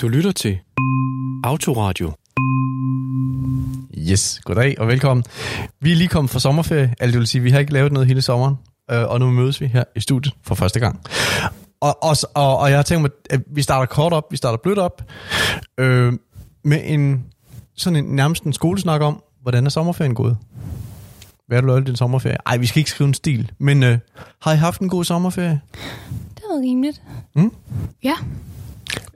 Du 0.00 0.08
lytter 0.08 0.32
til 0.32 0.58
Autoradio. 1.44 2.12
Yes, 3.98 4.40
goddag 4.44 4.80
og 4.80 4.88
velkommen. 4.88 5.24
Vi 5.80 5.92
er 5.92 5.96
lige 5.96 6.08
kommet 6.08 6.30
fra 6.30 6.38
sommerferie, 6.38 6.94
altså 7.00 7.12
det 7.12 7.18
vil 7.18 7.26
sige, 7.26 7.42
vi 7.42 7.50
har 7.50 7.58
ikke 7.58 7.72
lavet 7.72 7.92
noget 7.92 8.08
hele 8.08 8.22
sommeren, 8.22 8.54
øh, 8.90 9.08
og 9.08 9.18
nu 9.18 9.30
mødes 9.30 9.60
vi 9.60 9.66
her 9.66 9.84
i 9.96 10.00
studiet 10.00 10.34
for 10.42 10.54
første 10.54 10.80
gang. 10.80 11.00
Og, 11.80 12.02
og, 12.02 12.16
og, 12.34 12.58
og 12.58 12.70
jeg 12.70 12.78
har 12.78 12.82
tænkt 12.82 13.02
mig, 13.02 13.10
at 13.30 13.40
vi 13.46 13.62
starter 13.62 13.86
kort 13.86 14.12
op, 14.12 14.24
vi 14.30 14.36
starter 14.36 14.58
blødt 14.62 14.78
op, 14.78 15.02
øh, 15.78 16.12
med 16.64 16.80
en 16.84 17.24
sådan 17.76 18.04
en, 18.04 18.04
nærmest 18.04 18.42
en 18.42 18.52
skolesnak 18.52 19.00
om, 19.00 19.22
hvordan 19.42 19.66
er 19.66 19.70
sommerferien 19.70 20.14
gået? 20.14 20.36
Hvad 21.46 21.56
har 21.56 21.60
du 21.60 21.66
lavet 21.66 21.80
i 21.80 21.84
din 21.84 21.96
sommerferie? 21.96 22.36
Ej, 22.46 22.56
vi 22.56 22.66
skal 22.66 22.80
ikke 22.80 22.90
skrive 22.90 23.08
en 23.08 23.14
stil, 23.14 23.52
men 23.58 23.82
øh, 23.82 23.98
har 24.42 24.52
I 24.52 24.56
haft 24.56 24.80
en 24.80 24.88
god 24.88 25.04
sommerferie? 25.04 25.60
Det 26.34 26.42
var 26.50 26.60
rimeligt. 26.60 27.02
Mm? 27.34 27.52
Ja. 28.02 28.14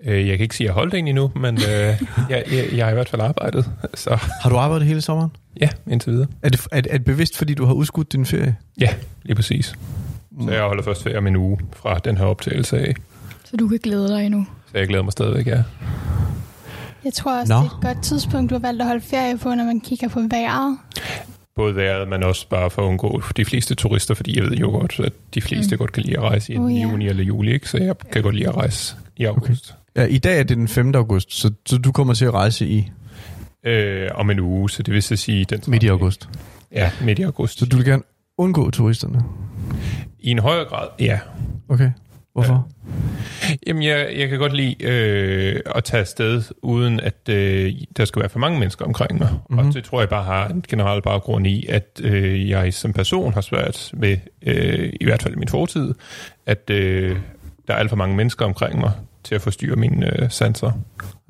Øh, 0.04 0.28
Jeg 0.28 0.36
kan 0.38 0.42
ikke 0.42 0.56
sige, 0.56 0.64
at 0.64 0.68
jeg 0.68 0.74
holdt 0.74 0.94
en 0.94 1.08
endnu, 1.08 1.30
men 1.36 1.54
øh, 1.54 1.62
jeg, 2.30 2.44
jeg, 2.52 2.68
jeg 2.72 2.84
har 2.86 2.90
i 2.90 2.94
hvert 2.94 3.08
fald 3.08 3.22
arbejdet. 3.22 3.70
Så 3.94 4.16
Har 4.42 4.50
du 4.50 4.56
arbejdet 4.56 4.86
hele 4.86 5.00
sommeren? 5.00 5.30
ja, 5.60 5.68
indtil 5.90 6.12
videre. 6.12 6.26
Er 6.42 6.48
det, 6.48 6.60
er, 6.72 6.76
er 6.76 6.80
det 6.98 7.04
bevidst, 7.04 7.38
fordi 7.38 7.54
du 7.54 7.64
har 7.64 7.72
udskudt 7.74 8.12
din 8.12 8.26
ferie? 8.26 8.56
Ja, 8.80 8.88
lige 9.22 9.34
præcis. 9.36 9.74
Så 10.44 10.50
jeg 10.50 10.62
holder 10.62 10.82
først 10.82 11.02
ferie 11.02 11.18
om 11.18 11.26
en 11.26 11.36
uge 11.36 11.58
fra 11.76 11.98
den 11.98 12.16
her 12.16 12.24
optagelse 12.24 12.78
af. 12.78 12.94
Så 13.44 13.56
du 13.56 13.68
kan 13.68 13.78
glæde 13.82 14.08
dig 14.08 14.26
endnu. 14.26 14.46
Så 14.72 14.78
jeg 14.78 14.88
glæder 14.88 15.02
mig 15.02 15.12
stadigvæk, 15.12 15.46
ja. 15.46 15.62
Jeg 17.04 17.12
tror 17.12 17.40
også, 17.40 17.52
Nå. 17.52 17.58
det 17.60 17.70
er 17.70 17.76
et 17.76 17.82
godt 17.94 18.04
tidspunkt, 18.04 18.50
du 18.50 18.54
har 18.54 18.60
valgt 18.60 18.80
at 18.82 18.86
holde 18.88 19.00
ferie 19.04 19.38
på, 19.38 19.48
når 19.54 19.64
man 19.64 19.80
kigger 19.80 20.08
på 20.08 20.20
vejret. 20.30 20.78
Både 21.56 21.76
vejret, 21.76 22.08
men 22.08 22.22
også 22.22 22.48
bare 22.48 22.70
for 22.70 22.82
at 22.82 22.86
undgå 22.86 23.22
de 23.36 23.44
fleste 23.44 23.74
turister, 23.74 24.14
fordi 24.14 24.36
jeg 24.38 24.44
ved 24.50 24.56
jo 24.56 24.70
godt, 24.70 25.00
at 25.04 25.12
de 25.34 25.40
fleste 25.40 25.74
mm. 25.74 25.78
godt 25.78 25.92
kan 25.92 26.02
lide 26.02 26.16
at 26.16 26.22
rejse 26.22 26.52
i 26.52 26.58
Oh, 26.58 26.74
ja. 26.76 26.82
juni 26.82 27.08
eller 27.08 27.24
juli, 27.24 27.52
ikke? 27.52 27.68
så 27.68 27.78
jeg 27.78 27.94
kan 28.12 28.22
godt 28.22 28.34
lide 28.34 28.48
at 28.48 28.56
rejse 28.56 28.96
i 29.16 29.24
august. 29.24 29.74
Ja, 29.96 30.04
i 30.04 30.18
dag 30.18 30.38
er 30.38 30.42
det 30.42 30.56
den 30.56 30.68
5. 30.68 30.94
august, 30.94 31.32
så, 31.32 31.50
så 31.66 31.78
du 31.78 31.92
kommer 31.92 32.14
til 32.14 32.24
at 32.24 32.34
rejse 32.34 32.66
i 32.66 32.90
Okay. 33.64 34.04
Øh, 34.04 34.10
om 34.14 34.30
en 34.30 34.40
uge, 34.40 34.70
så 34.70 34.82
det 34.82 34.94
vil 34.94 35.02
så 35.02 35.16
sige... 35.16 35.44
Den 35.44 35.60
midt 35.66 35.82
i 35.82 35.88
august. 35.88 36.28
Ja, 36.72 36.90
midt 37.04 37.18
i 37.18 37.22
august. 37.22 37.58
Så 37.58 37.66
du 37.66 37.76
vil 37.76 37.84
gerne 37.84 38.02
undgå 38.38 38.70
turisterne? 38.70 39.24
I 40.18 40.30
en 40.30 40.38
højere 40.38 40.64
grad, 40.64 40.88
ja. 41.00 41.18
Okay. 41.68 41.90
Hvorfor? 42.32 42.68
Jamen, 43.66 43.82
jeg, 43.82 44.14
jeg 44.18 44.28
kan 44.28 44.38
godt 44.38 44.52
lide 44.52 44.84
øh, 44.84 45.60
at 45.74 45.84
tage 45.84 46.00
afsted, 46.00 46.42
uden 46.62 47.00
at 47.00 47.28
øh, 47.28 47.72
der 47.96 48.04
skal 48.04 48.20
være 48.20 48.28
for 48.28 48.38
mange 48.38 48.58
mennesker 48.58 48.84
omkring 48.84 49.18
mig. 49.18 49.28
Mm-hmm. 49.30 49.68
Og 49.68 49.74
det 49.74 49.84
tror 49.84 50.00
jeg 50.00 50.08
bare 50.08 50.24
har 50.24 50.48
en 50.48 50.64
generel 50.68 51.02
baggrund 51.02 51.46
i, 51.46 51.66
at 51.68 52.00
øh, 52.02 52.48
jeg 52.48 52.74
som 52.74 52.92
person 52.92 53.34
har 53.34 53.40
svært 53.40 53.90
med, 53.92 54.16
øh, 54.42 54.92
i 55.00 55.04
hvert 55.04 55.22
fald 55.22 55.34
i 55.34 55.38
min 55.38 55.48
fortid, 55.48 55.94
at 56.46 56.70
øh, 56.70 57.16
der 57.66 57.74
er 57.74 57.78
alt 57.78 57.90
for 57.90 57.96
mange 57.96 58.16
mennesker 58.16 58.44
omkring 58.44 58.80
mig 58.80 58.92
til 59.24 59.34
at 59.34 59.42
forstyrre 59.42 59.76
mine 59.76 60.22
øh, 60.22 60.30
sanser, 60.30 60.70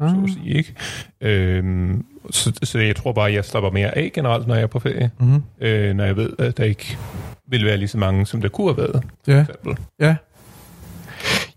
Ah. 0.01 0.11
så 0.11 0.17
at 0.25 0.31
sige, 0.31 0.55
ikke? 0.55 0.75
Øhm, 1.21 2.05
så, 2.31 2.53
så 2.63 2.79
jeg 2.79 2.97
tror 2.97 3.13
bare, 3.13 3.29
at 3.29 3.35
jeg 3.35 3.45
slapper 3.45 3.71
mere 3.71 3.99
af 3.99 4.11
generelt, 4.15 4.47
når 4.47 4.55
jeg 4.55 4.63
er 4.63 4.67
på 4.67 4.79
ferie, 4.79 5.11
Mm-hmm. 5.21 5.43
øh, 5.61 5.95
når 5.97 6.05
jeg 6.05 6.17
ved, 6.17 6.31
at 6.39 6.57
der 6.57 6.65
ikke 6.65 6.99
vil 7.49 7.65
være 7.65 7.77
lige 7.77 7.89
så 7.89 7.99
mange, 7.99 8.27
som 8.27 8.41
der 8.41 8.49
kunne 8.49 8.75
have 8.75 8.77
været. 8.79 9.03
Ja, 9.27 9.33
For 9.37 9.41
eksempel. 9.41 9.77
ja. 10.01 10.17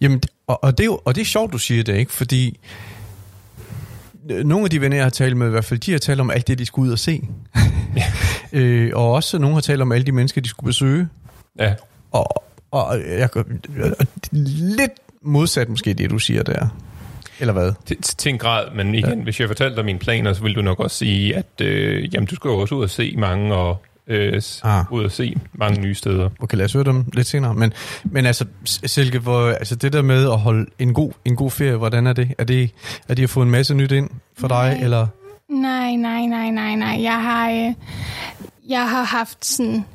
Jamen, 0.01 0.21
og, 0.47 0.63
og, 0.63 0.77
det 0.77 0.83
er 0.83 0.85
jo, 0.85 0.99
og 1.05 1.15
det 1.15 1.21
er 1.21 1.25
sjovt, 1.25 1.53
du 1.53 1.57
siger 1.57 1.83
det, 1.83 1.95
ikke? 1.95 2.11
Fordi 2.11 2.59
nogle 4.43 4.63
af 4.63 4.69
de 4.69 4.81
venner, 4.81 4.97
jeg 4.97 5.05
har 5.05 5.09
talt 5.09 5.37
med, 5.37 5.47
i 5.47 5.49
hvert 5.49 5.65
fald, 5.65 5.79
de 5.79 5.91
har 5.91 5.99
talt 5.99 6.19
om 6.19 6.31
alt 6.31 6.47
det, 6.47 6.59
de 6.59 6.65
skulle 6.65 6.87
ud 6.87 6.91
og 6.93 6.99
se. 6.99 7.27
øh, 8.53 8.91
og 8.95 9.11
også 9.13 9.37
nogle 9.39 9.53
har 9.53 9.61
talt 9.61 9.81
om 9.81 9.91
alle 9.91 10.05
de 10.05 10.11
mennesker, 10.11 10.41
de 10.41 10.49
skulle 10.49 10.67
besøge. 10.67 11.07
Ja, 11.59 11.73
Og, 12.11 12.43
og 12.71 12.99
jeg, 13.07 13.29
og 13.37 13.45
lidt 14.31 14.91
modsat 15.27 15.69
måske 15.69 15.93
det, 15.93 16.09
du 16.09 16.19
siger 16.19 16.43
der. 16.43 16.67
Eller 17.39 17.53
hvad? 17.53 17.71
Til, 17.85 17.97
til 18.01 18.29
en 18.29 18.37
grad, 18.37 18.65
men 18.75 18.95
igen, 18.95 19.17
ja. 19.17 19.23
hvis 19.23 19.39
jeg 19.39 19.47
fortalte 19.47 19.75
dig 19.75 19.85
mine 19.85 19.99
planer, 19.99 20.33
så 20.33 20.41
ville 20.41 20.55
du 20.55 20.61
nok 20.61 20.79
også 20.79 20.97
sige, 20.97 21.35
at 21.35 21.61
øh, 21.61 22.13
jamen, 22.15 22.27
du 22.27 22.35
skal 22.35 22.49
jo 22.49 22.57
også 22.57 22.75
ud 22.75 22.83
og 22.83 22.89
se 22.89 23.15
mange, 23.17 23.55
og 23.55 23.81
øh, 24.07 24.41
Ah. 24.63 24.85
ud 24.91 25.03
og 25.03 25.11
se 25.11 25.35
mange 25.53 25.81
nye 25.81 25.95
steder. 25.95 26.29
Okay, 26.39 26.57
lad 26.57 26.65
os 26.65 26.73
høre 26.73 26.83
dem 26.83 27.05
lidt 27.13 27.27
senere. 27.27 27.53
Men, 27.53 27.73
men 28.03 28.25
altså, 28.25 28.45
Silke, 28.65 29.19
hvor, 29.19 29.47
altså 29.49 29.75
det 29.75 29.93
der 29.93 30.01
med 30.01 30.23
at 30.31 30.39
holde 30.39 30.65
en 30.79 30.93
god, 30.93 31.11
en 31.25 31.35
god 31.35 31.51
ferie, 31.51 31.75
hvordan 31.75 32.07
er 32.07 32.13
det? 32.13 32.33
Er 32.37 32.43
det, 32.43 32.71
er 33.07 33.13
det 33.13 33.23
at 33.23 33.29
få 33.29 33.41
en 33.41 33.51
masse 33.51 33.73
nyt 33.73 33.91
ind 33.91 34.09
for 34.37 34.47
dig, 34.47 34.73
Nej. 34.73 34.83
eller? 34.83 35.07
Nej, 35.49 35.95
nej, 35.95 36.21
nej, 36.25 36.49
nej, 36.49 36.75
nej. 36.75 36.99
Jeg 37.03 37.21
har, 37.23 37.49
øh, 37.51 37.73
jeg 38.69 38.89
har 38.89 39.03
haft 39.03 39.45
sådan... 39.45 39.85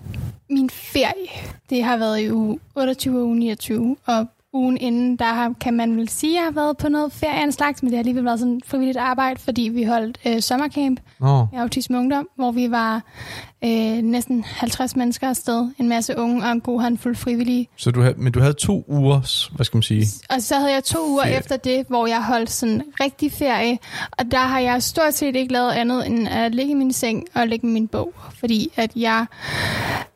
Min 0.51 0.71
ferie, 0.71 1.29
det 1.71 1.85
har 1.85 1.97
været 1.97 2.21
i 2.21 2.31
uge 2.33 2.59
28 2.75 3.19
og 3.19 3.27
uge 3.27 3.37
29, 3.39 3.97
og 4.07 4.27
ugen 4.55 4.77
inden, 4.77 5.17
der 5.17 5.25
har, 5.25 5.55
kan 5.61 5.75
man 5.75 5.97
vel 5.97 6.09
sige, 6.09 6.33
at 6.33 6.37
jeg 6.37 6.45
har 6.45 6.51
været 6.61 6.77
på 6.77 6.89
noget 6.89 7.13
ferie 7.13 7.41
af 7.41 7.45
en 7.45 7.53
slags, 7.53 7.83
men 7.83 7.91
det 7.91 7.97
har 7.97 8.01
alligevel 8.01 8.25
været 8.25 8.39
sådan 8.39 8.61
frivilligt 8.67 8.99
arbejde, 8.99 9.41
fordi 9.41 9.63
vi 9.63 9.83
holdt 9.85 10.19
øh, 10.27 10.41
sommercamp 10.43 11.01
Nå, 11.21 11.47
i 11.53 11.57
Autisme 11.57 11.99
Ungdom, 11.99 12.29
hvor 12.37 12.51
vi 12.53 12.71
var 12.71 13.03
øh, 13.65 13.71
næsten 14.03 14.45
50 14.45 14.97
mennesker 14.97 15.29
afsted, 15.29 15.71
en 15.79 15.89
masse 15.89 16.19
unge 16.19 16.45
og 16.45 16.53
en 16.53 16.61
god 16.61 16.81
håndfuld 16.81 17.17
frivillige. 17.17 17.69
så 17.77 17.91
du 17.91 18.01
havde, 18.01 18.15
men 18.19 18.33
du 18.33 18.41
havde 18.41 18.53
to 18.55 18.85
ugers, 18.89 19.51
hvad 19.57 19.65
skal 19.65 19.77
man 19.77 19.83
sige? 19.83 20.07
Og 20.31 20.43
så 20.43 20.55
havde 20.57 20.73
jeg 20.73 20.85
to 20.85 21.09
uger 21.11 21.23
Ferie. 21.23 21.39
efter 21.39 21.57
det, 21.57 21.85
hvor 21.89 22.07
jeg 22.07 22.25
holdt 22.25 22.51
sådan 22.51 22.83
rigtig 23.01 23.33
ferie. 23.33 23.79
Og 24.19 24.31
der 24.31 24.39
har 24.39 24.59
jeg 24.59 24.83
stort 24.83 25.15
set 25.15 25.37
ikke 25.37 25.53
lavet 25.53 25.71
andet 25.71 26.07
end 26.07 26.29
at 26.29 26.55
ligge 26.55 26.71
i 26.71 26.75
min 26.75 26.93
seng 26.93 27.25
og 27.35 27.49
lægge 27.49 27.67
min 27.67 27.89
bog. 27.89 28.13
Fordi 28.41 28.73
at 28.77 28.91
jeg, 28.97 29.27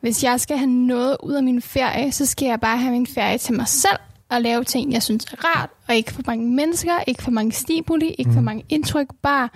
hvis 0.01 0.23
jeg 0.23 0.39
skal 0.39 0.57
have 0.57 0.69
noget 0.71 1.17
ud 1.23 1.33
af 1.33 1.43
min 1.43 1.61
ferie, 1.61 2.11
så 2.11 2.25
skal 2.25 2.45
jeg 2.45 2.59
bare 2.59 2.77
have 2.77 2.91
min 2.91 3.07
ferie 3.07 3.37
til 3.37 3.55
mig 3.55 3.67
selv 3.67 3.97
og 4.29 4.41
lave 4.41 4.63
ting, 4.63 4.93
jeg 4.93 5.03
synes 5.03 5.25
er 5.25 5.45
rart, 5.45 5.69
og 5.87 5.95
ikke 5.95 6.13
for 6.13 6.21
mange 6.27 6.51
mennesker, 6.51 6.99
ikke 7.07 7.23
for 7.23 7.31
mange 7.31 7.51
stimuli, 7.51 8.09
ikke 8.09 8.33
for 8.33 8.41
mange 8.41 8.63
indtryk, 8.69 9.07
bare, 9.21 9.49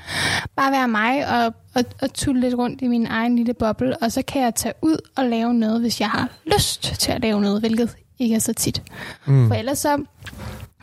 bare 0.56 0.72
være 0.72 0.88
mig 0.88 1.28
og, 1.28 1.54
og, 1.76 1.84
og 2.02 2.14
tulle 2.14 2.42
lidt 2.42 2.56
rundt 2.56 2.82
i 2.82 2.88
min 2.88 3.06
egen 3.06 3.36
lille 3.36 3.54
boble, 3.54 3.98
og 3.98 4.12
så 4.12 4.22
kan 4.22 4.42
jeg 4.42 4.56
tage 4.56 4.74
ud 4.82 4.98
og 5.16 5.26
lave 5.26 5.54
noget, 5.54 5.82
hvis 5.82 6.02
jeg 6.02 6.10
har 6.10 6.30
lyst 6.56 6.82
til 7.00 7.12
at 7.12 7.22
lave 7.22 7.42
noget, 7.42 7.60
hvilket 7.60 7.96
ikke 8.20 8.36
er 8.36 8.40
så 8.40 8.54
tit. 8.54 8.84
Mm. 9.26 9.48
For 9.48 9.56
ellers 9.56 9.80
så, 9.80 10.04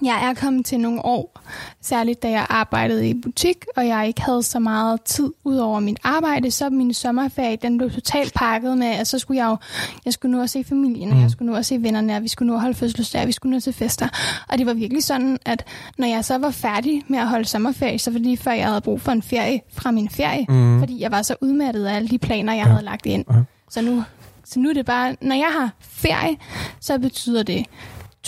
jeg 0.03 0.31
er 0.31 0.35
kommet 0.35 0.67
til 0.67 0.81
nogle 0.81 1.05
år, 1.05 1.41
særligt 1.83 2.23
da 2.23 2.31
jeg 2.31 2.47
arbejdede 2.51 3.09
i 3.09 3.15
butik, 3.15 3.65
og 3.77 3.87
jeg 3.87 4.07
ikke 4.07 4.23
havde 4.23 4.43
så 4.43 4.59
meget 4.59 5.03
tid 5.03 5.33
ud 5.45 5.57
over 5.57 5.81
mit 5.81 5.99
arbejde, 6.05 6.51
så 6.51 6.71
min 6.71 6.95
sommerferie, 6.95 7.57
den 7.57 7.79
blev 7.79 7.91
totalt 7.91 8.35
pakket 8.35 8.79
med, 8.79 8.87
at 8.87 9.07
så 9.07 9.19
skulle 9.19 9.45
jeg 9.45 9.51
jo, 9.51 9.57
jeg 10.05 10.13
skulle 10.13 10.33
nu 10.33 10.41
også 10.41 10.53
se 10.53 10.65
familien, 10.65 11.13
og 11.13 11.21
jeg 11.21 11.31
skulle 11.31 11.51
nu 11.51 11.57
også 11.57 11.69
se 11.69 11.83
vennerne, 11.83 12.17
og 12.17 12.23
vi 12.23 12.29
skulle 12.29 12.53
nu 12.53 12.59
holde 12.59 12.75
fødselsdag, 12.75 13.21
og 13.21 13.27
vi 13.27 13.33
skulle 13.33 13.53
nu 13.53 13.61
til 13.61 13.73
fester. 13.73 14.09
Og 14.49 14.59
det 14.59 14.67
var 14.67 14.75
virkelig 14.75 15.05
sådan, 15.05 15.39
at 15.45 15.65
når 15.99 16.07
jeg 16.07 16.25
så 16.25 16.39
var 16.39 16.51
færdig 16.51 17.03
med 17.09 17.19
at 17.19 17.29
holde 17.29 17.45
sommerferie, 17.45 17.99
så 17.99 18.11
var 18.11 18.19
det 18.19 18.27
lige 18.27 18.37
før, 18.37 18.53
jeg 18.53 18.67
havde 18.67 18.81
brug 18.81 19.01
for 19.01 19.13
en 19.13 19.23
ferie 19.23 19.61
fra 19.73 19.91
min 19.91 20.09
ferie, 20.09 20.47
mm. 20.49 20.79
fordi 20.79 21.01
jeg 21.01 21.11
var 21.11 21.23
så 21.23 21.35
udmattet 21.41 21.87
af 21.87 21.97
alle 21.97 22.09
de 22.09 22.19
planer, 22.19 22.53
jeg 22.53 22.65
ja. 22.67 22.71
havde 22.71 22.85
lagt 22.85 23.07
ind. 23.07 23.25
Ja. 23.31 23.37
Så 23.71 23.83
nu, 23.83 24.05
så 24.45 24.61
nu 24.61 24.69
er 24.69 24.75
det 24.75 24.87
bare, 24.87 25.17
når 25.21 25.37
jeg 25.37 25.49
har 25.53 25.71
ferie, 25.81 26.37
så 26.81 26.99
betyder 26.99 27.43
det 27.43 27.67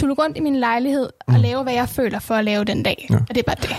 tulle 0.00 0.14
rundt 0.14 0.36
i 0.36 0.40
min 0.40 0.56
lejlighed 0.56 1.08
og 1.26 1.40
lave, 1.40 1.62
hvad 1.62 1.72
jeg 1.72 1.88
føler 1.88 2.18
for 2.18 2.34
at 2.34 2.44
lave 2.44 2.64
den 2.64 2.82
dag. 2.82 3.06
Ja. 3.10 3.14
Og 3.14 3.28
det 3.28 3.38
er 3.38 3.42
bare 3.42 3.56
det. 3.62 3.76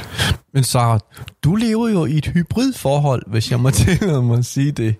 Men 0.53 0.63
Sarah, 0.63 0.99
du 1.43 1.55
lever 1.55 1.89
jo 1.89 2.05
i 2.05 2.17
et 2.17 2.25
hybridforhold, 2.25 3.23
hvis 3.27 3.51
jeg 3.51 3.59
må 3.59 3.69
tillade 3.85 4.21
mig 4.21 4.37
at 4.37 4.45
sige 4.45 4.71
det. 4.71 4.95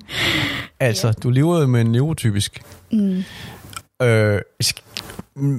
Altså, 0.80 1.08
ja. 1.08 1.14
du 1.24 1.30
lever 1.30 1.60
jo 1.60 1.68
med 1.68 1.82
en 1.82 1.92
neurotypisk. 1.92 2.62
Mm. 2.92 3.24
Øh, 4.02 4.42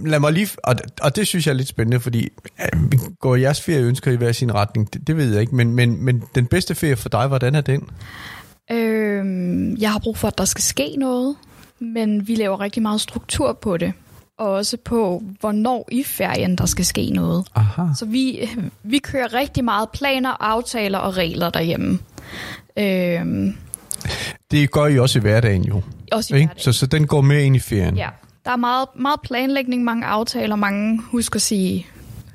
lad 0.07 0.21
mig 0.21 0.33
lige, 0.33 0.49
og, 0.65 0.75
og 1.03 1.17
det 1.17 1.27
synes 1.27 1.47
jeg 1.47 1.53
er 1.53 1.57
lidt 1.57 1.69
spændende, 1.69 2.01
fordi 2.01 2.29
øh, 2.61 3.01
går 3.21 3.37
jeres 3.37 3.61
ferie 3.61 3.83
ønsker 3.83 4.11
i 4.11 4.17
hver 4.17 4.33
sin 4.33 4.55
retning, 4.55 4.93
det, 4.93 5.07
det 5.07 5.17
ved 5.17 5.33
jeg 5.33 5.41
ikke, 5.41 5.55
men, 5.55 5.75
men, 5.75 6.05
men 6.05 6.23
den 6.35 6.47
bedste 6.47 6.75
ferie 6.75 6.97
for 6.97 7.09
dig, 7.09 7.27
hvordan 7.27 7.55
er 7.55 7.61
den? 7.61 7.89
Øhm, 8.71 9.77
jeg 9.77 9.93
har 9.93 9.99
brug 9.99 10.17
for, 10.17 10.29
at 10.29 10.39
der 10.39 10.45
skal 10.45 10.63
ske 10.63 10.97
noget, 10.99 11.37
men 11.79 12.29
vi 12.29 12.35
laver 12.35 12.61
rigtig 12.61 12.83
meget 12.83 13.01
struktur 13.01 13.53
på 13.53 13.77
det. 13.77 13.93
Og 14.39 14.51
også 14.51 14.77
på, 14.85 15.23
hvornår 15.41 15.89
i 15.93 16.03
ferien 16.03 16.59
der 16.59 16.67
skal 16.67 16.85
ske 16.85 17.11
noget. 17.11 17.47
Aha. 17.55 17.83
Så 17.99 18.05
vi, 18.07 18.51
vi 18.83 18.99
kører 18.99 19.35
rigtig 19.35 19.65
meget 19.65 19.89
planer, 19.91 20.37
aftaler 20.41 20.99
og 20.99 21.17
regler 21.17 21.51
derhjemme. 21.51 21.99
Øhm, 22.77 23.57
Det 24.51 24.71
gør 24.71 24.87
I 24.87 24.99
også 24.99 25.19
i 25.19 25.23
hverdagen 25.23 25.65
jo, 25.65 25.83
også 26.13 26.35
i 26.35 26.39
ikke? 26.39 26.47
hverdagen. 26.47 26.63
Så, 26.63 26.73
så 26.73 26.87
den 26.87 27.07
går 27.07 27.21
med 27.21 27.43
ind 27.43 27.57
i 27.57 27.59
ferien. 27.59 27.97
Ja, 27.97 28.09
der 28.45 28.51
er 28.51 28.57
meget, 28.57 28.89
meget 28.97 29.21
planlægning, 29.25 29.85
mange 29.85 30.07
aftaler, 30.07 30.57
mange 30.57 31.01
husk 31.03 31.35
at 31.35 31.43
sige, 31.43 31.87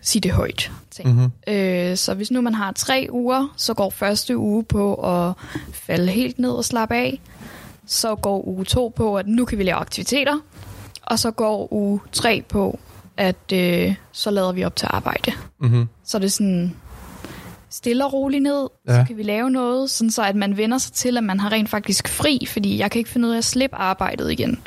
sige 0.01 0.21
det 0.21 0.31
højt. 0.31 0.71
Ting. 0.91 1.09
Mm-hmm. 1.09 1.31
Øh, 1.53 1.97
så 1.97 2.13
hvis 2.13 2.31
nu 2.31 2.41
man 2.41 2.53
har 2.53 2.71
tre 2.71 3.07
uger, 3.11 3.53
så 3.57 3.73
går 3.73 3.89
første 3.89 4.37
uge 4.37 4.63
på 4.63 4.93
at 4.93 5.33
falde 5.73 6.07
helt 6.11 6.39
ned 6.39 6.49
og 6.51 6.65
slappe 6.65 6.95
af. 6.95 7.21
Så 7.87 8.15
går 8.15 8.47
uge 8.47 8.65
to 8.65 8.93
på, 8.95 9.17
at 9.17 9.27
nu 9.27 9.45
kan 9.45 9.57
vi 9.57 9.63
lave 9.63 9.75
aktiviteter. 9.77 10.39
Og 11.07 11.19
så 11.19 11.31
går 11.31 11.73
uge 11.73 11.99
tre 12.11 12.43
på, 12.49 12.79
at 13.17 13.51
øh, 13.53 13.95
så 14.11 14.31
lader 14.31 14.51
vi 14.51 14.63
op 14.63 14.75
til 14.75 14.87
arbejde. 14.91 15.31
Mm-hmm. 15.59 15.87
Så 16.03 16.19
det 16.19 16.25
er 16.25 16.29
sådan 16.29 16.75
stille 17.69 18.05
og 18.05 18.13
roligt 18.13 18.43
ned. 18.43 18.67
Ja. 18.87 18.99
så 18.99 19.07
kan 19.07 19.17
vi 19.17 19.23
lave 19.23 19.49
noget, 19.49 19.89
sådan 19.89 20.11
så 20.11 20.23
at 20.23 20.35
man 20.35 20.57
vender 20.57 20.77
sig 20.77 20.93
til, 20.93 21.17
at 21.17 21.23
man 21.23 21.39
har 21.39 21.51
rent 21.51 21.69
faktisk 21.69 22.07
fri, 22.07 22.45
fordi 22.47 22.79
jeg 22.79 22.91
kan 22.91 22.99
ikke 22.99 23.09
finde 23.09 23.27
ud 23.27 23.33
af 23.33 23.37
at 23.37 23.45
slippe 23.45 23.75
arbejdet 23.75 24.31
igen. 24.31 24.59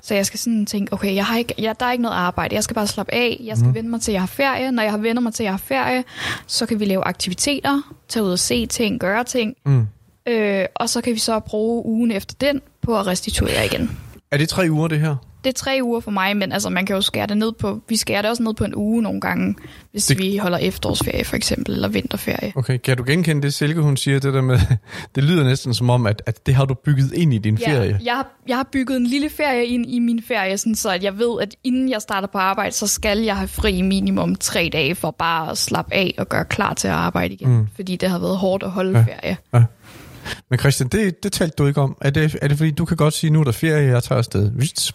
Så 0.00 0.14
jeg 0.14 0.26
skal 0.26 0.38
sådan 0.38 0.66
tænke, 0.66 0.92
okay, 0.92 1.14
jeg 1.14 1.26
har 1.26 1.38
ikke, 1.38 1.54
jeg, 1.58 1.80
der 1.80 1.86
er 1.86 1.92
ikke 1.92 2.02
noget 2.02 2.16
arbejde, 2.16 2.54
jeg 2.54 2.64
skal 2.64 2.74
bare 2.74 2.86
slappe 2.86 3.14
af, 3.14 3.40
jeg 3.44 3.56
skal 3.56 3.68
mm. 3.68 3.74
vende 3.74 3.90
mig 3.90 4.00
til, 4.00 4.10
at 4.10 4.14
jeg 4.14 4.22
har 4.22 4.26
ferie. 4.26 4.72
Når 4.72 4.82
jeg 4.82 4.92
har 4.92 4.98
vendt 4.98 5.22
mig 5.22 5.34
til, 5.34 5.42
at 5.42 5.44
jeg 5.44 5.52
har 5.52 5.58
ferie, 5.58 6.04
så 6.46 6.66
kan 6.66 6.80
vi 6.80 6.84
lave 6.84 7.04
aktiviteter, 7.04 7.82
tage 8.08 8.24
ud 8.24 8.30
og 8.30 8.38
se 8.38 8.66
ting, 8.66 9.00
gøre 9.00 9.24
ting. 9.24 9.54
Mm. 9.66 9.86
Øh, 10.28 10.64
og 10.74 10.88
så 10.88 11.00
kan 11.00 11.12
vi 11.12 11.18
så 11.18 11.40
bruge 11.40 11.86
ugen 11.86 12.10
efter 12.10 12.34
den 12.40 12.60
på 12.82 12.98
at 12.98 13.06
restituere 13.06 13.66
igen. 13.66 13.98
Er 14.30 14.36
det 14.38 14.48
tre 14.48 14.66
uger, 14.70 14.88
det 14.88 15.00
her? 15.00 15.16
Det 15.44 15.50
er 15.50 15.54
tre 15.54 15.78
uger 15.82 16.00
for 16.00 16.10
mig, 16.10 16.36
men 16.36 16.52
altså, 16.52 16.70
man 16.70 16.86
kan 16.86 16.96
jo 16.96 17.02
skære 17.02 17.26
det 17.26 17.36
ned 17.36 17.52
på, 17.52 17.80
vi 17.88 17.96
skærer 17.96 18.22
det 18.22 18.30
også 18.30 18.42
ned 18.42 18.54
på 18.54 18.64
en 18.64 18.74
uge 18.74 19.02
nogle 19.02 19.20
gange, 19.20 19.54
hvis 19.90 20.06
Det- 20.06 20.18
vi 20.18 20.36
holder 20.36 20.58
efterårsferie 20.58 21.24
for 21.24 21.36
eksempel, 21.36 21.74
eller 21.74 21.88
vinterferie. 21.88 22.52
Okay, 22.56 22.78
kan 22.78 22.96
du 22.96 23.04
genkende 23.06 23.42
det, 23.42 23.54
Silke, 23.54 23.80
hun 23.80 23.96
siger, 23.96 24.18
det 24.20 24.34
der 24.34 24.40
med, 24.42 24.58
det 25.14 25.24
lyder 25.24 25.44
næsten 25.44 25.74
som 25.74 25.90
om, 25.90 26.06
at, 26.06 26.22
at 26.26 26.46
det 26.46 26.54
har 26.54 26.64
du 26.64 26.74
bygget 26.74 27.12
ind 27.12 27.34
i 27.34 27.38
din 27.38 27.58
ferie. 27.58 28.00
jeg, 28.04 28.14
har, 28.14 28.26
jeg 28.48 28.56
har 28.56 28.68
bygget 28.72 28.96
en 28.96 29.06
lille 29.06 29.30
ferie 29.30 29.66
ind 29.66 29.86
i 29.88 29.98
min 29.98 30.22
ferie, 30.28 30.58
sådan 30.58 30.74
så 30.74 30.90
at 30.90 31.02
jeg 31.02 31.18
ved, 31.18 31.42
at 31.42 31.54
inden 31.64 31.90
jeg 31.90 32.00
starter 32.02 32.28
på 32.28 32.38
arbejde, 32.38 32.72
så 32.74 32.86
skal 32.86 33.18
jeg 33.18 33.36
have 33.36 33.48
fri 33.48 33.82
minimum 33.82 34.34
tre 34.36 34.70
dage 34.72 34.94
for 34.94 35.10
bare 35.10 35.50
at 35.50 35.58
slappe 35.58 35.94
af 35.94 36.14
og 36.18 36.28
gøre 36.28 36.44
klar 36.44 36.74
til 36.74 36.88
at 36.88 36.94
arbejde 36.94 37.34
igen. 37.34 37.48
Mm. 37.56 37.66
Fordi 37.74 37.96
det 37.96 38.10
har 38.10 38.18
været 38.18 38.36
hårdt 38.36 38.62
at 38.62 38.70
holde 38.70 39.06
Ja. 39.24 39.36
ja. 39.54 39.64
Men 40.50 40.58
Christian, 40.58 40.88
det, 40.88 41.22
det 41.22 41.32
talte 41.32 41.54
du 41.58 41.66
ikke 41.66 41.80
om. 41.80 41.96
Er 42.00 42.10
det, 42.10 42.36
er 42.42 42.48
det 42.48 42.58
fordi, 42.58 42.70
du 42.70 42.84
kan 42.84 42.96
godt 42.96 43.14
sige, 43.14 43.30
nu 43.30 43.40
er 43.40 43.44
der 43.44 43.52
ferie, 43.52 43.92
jeg 43.92 44.02
tager 44.02 44.18
afsted? 44.18 44.50
Vist. 44.54 44.92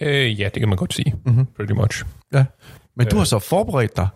Øh, 0.00 0.40
ja, 0.40 0.44
det 0.44 0.60
kan 0.60 0.68
man 0.68 0.78
godt 0.78 0.94
sige. 0.94 1.14
Mhm. 1.26 1.46
Pretty 1.56 1.72
much. 1.72 2.04
Ja. 2.34 2.44
Men 2.96 3.06
du 3.06 3.16
Øh. 3.16 3.20
har 3.20 3.24
så 3.24 3.38
forberedt 3.38 3.96
dig, 3.96 4.08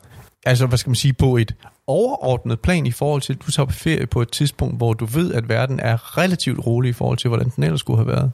altså 0.47 0.67
hvad 0.67 0.79
skal 0.79 0.91
man 0.91 0.95
sige, 0.97 1.13
på 1.13 1.37
et 1.37 1.55
overordnet 1.87 2.61
plan 2.61 2.87
i 2.87 2.91
forhold 2.91 3.23
til, 3.23 3.33
at 3.33 3.39
du 3.47 3.51
tager 3.51 3.67
på 3.67 3.73
ferie 3.73 4.07
på 4.07 4.23
et 4.23 4.31
tidspunkt, 4.31 4.77
hvor 4.77 4.93
du 4.93 5.05
ved, 5.05 5.33
at 5.35 5.49
verden 5.49 5.81
er 5.81 6.19
relativt 6.19 6.67
rolig 6.67 6.89
i 6.89 6.93
forhold 6.93 7.19
til, 7.19 7.29
hvordan 7.29 7.49
den 7.57 7.65
ellers 7.65 7.81
skulle 7.81 7.97
have 7.97 8.07
været. 8.09 8.33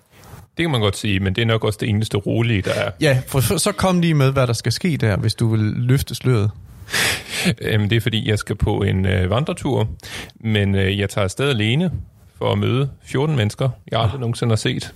Det 0.57 0.65
kan 0.65 0.71
man 0.71 0.81
godt 0.81 0.97
sige, 0.97 1.21
men 1.21 1.35
det 1.35 1.43
er 1.43 1.47
nok 1.47 1.65
også 1.65 1.79
det 1.81 1.89
eneste 1.89 2.17
rolige, 2.17 2.62
der 2.62 2.71
er. 2.73 2.91
Ja, 3.01 3.23
for 3.27 3.41
så, 3.41 3.59
så 3.59 3.73
kom 3.73 4.01
lige 4.01 4.15
med, 4.15 4.33
hvad 4.33 4.47
der 4.47 4.53
skal 4.53 4.73
ske 4.73 4.97
der, 4.97 5.17
hvis 5.17 5.35
du 5.35 5.49
vil 5.49 5.61
løfte 5.61 6.15
sløret. 6.15 6.51
Øhm, 7.61 7.89
det 7.89 7.97
er 7.97 8.01
fordi, 8.01 8.29
jeg 8.29 8.39
skal 8.39 8.57
på 8.57 8.83
en 8.83 9.07
øh, 9.07 9.31
vandretur, 9.31 9.89
men 10.35 10.75
øh, 10.75 10.99
jeg 10.99 11.11
tager 11.11 11.25
afsted 11.25 11.49
alene 11.51 11.91
for 12.39 12.53
at 12.53 12.59
møde 12.59 12.91
14 13.03 13.37
mennesker, 13.37 13.71
jeg 13.91 14.01
aldrig 14.01 14.21
nogensinde 14.21 14.51
har 14.51 14.57
set 14.57 14.95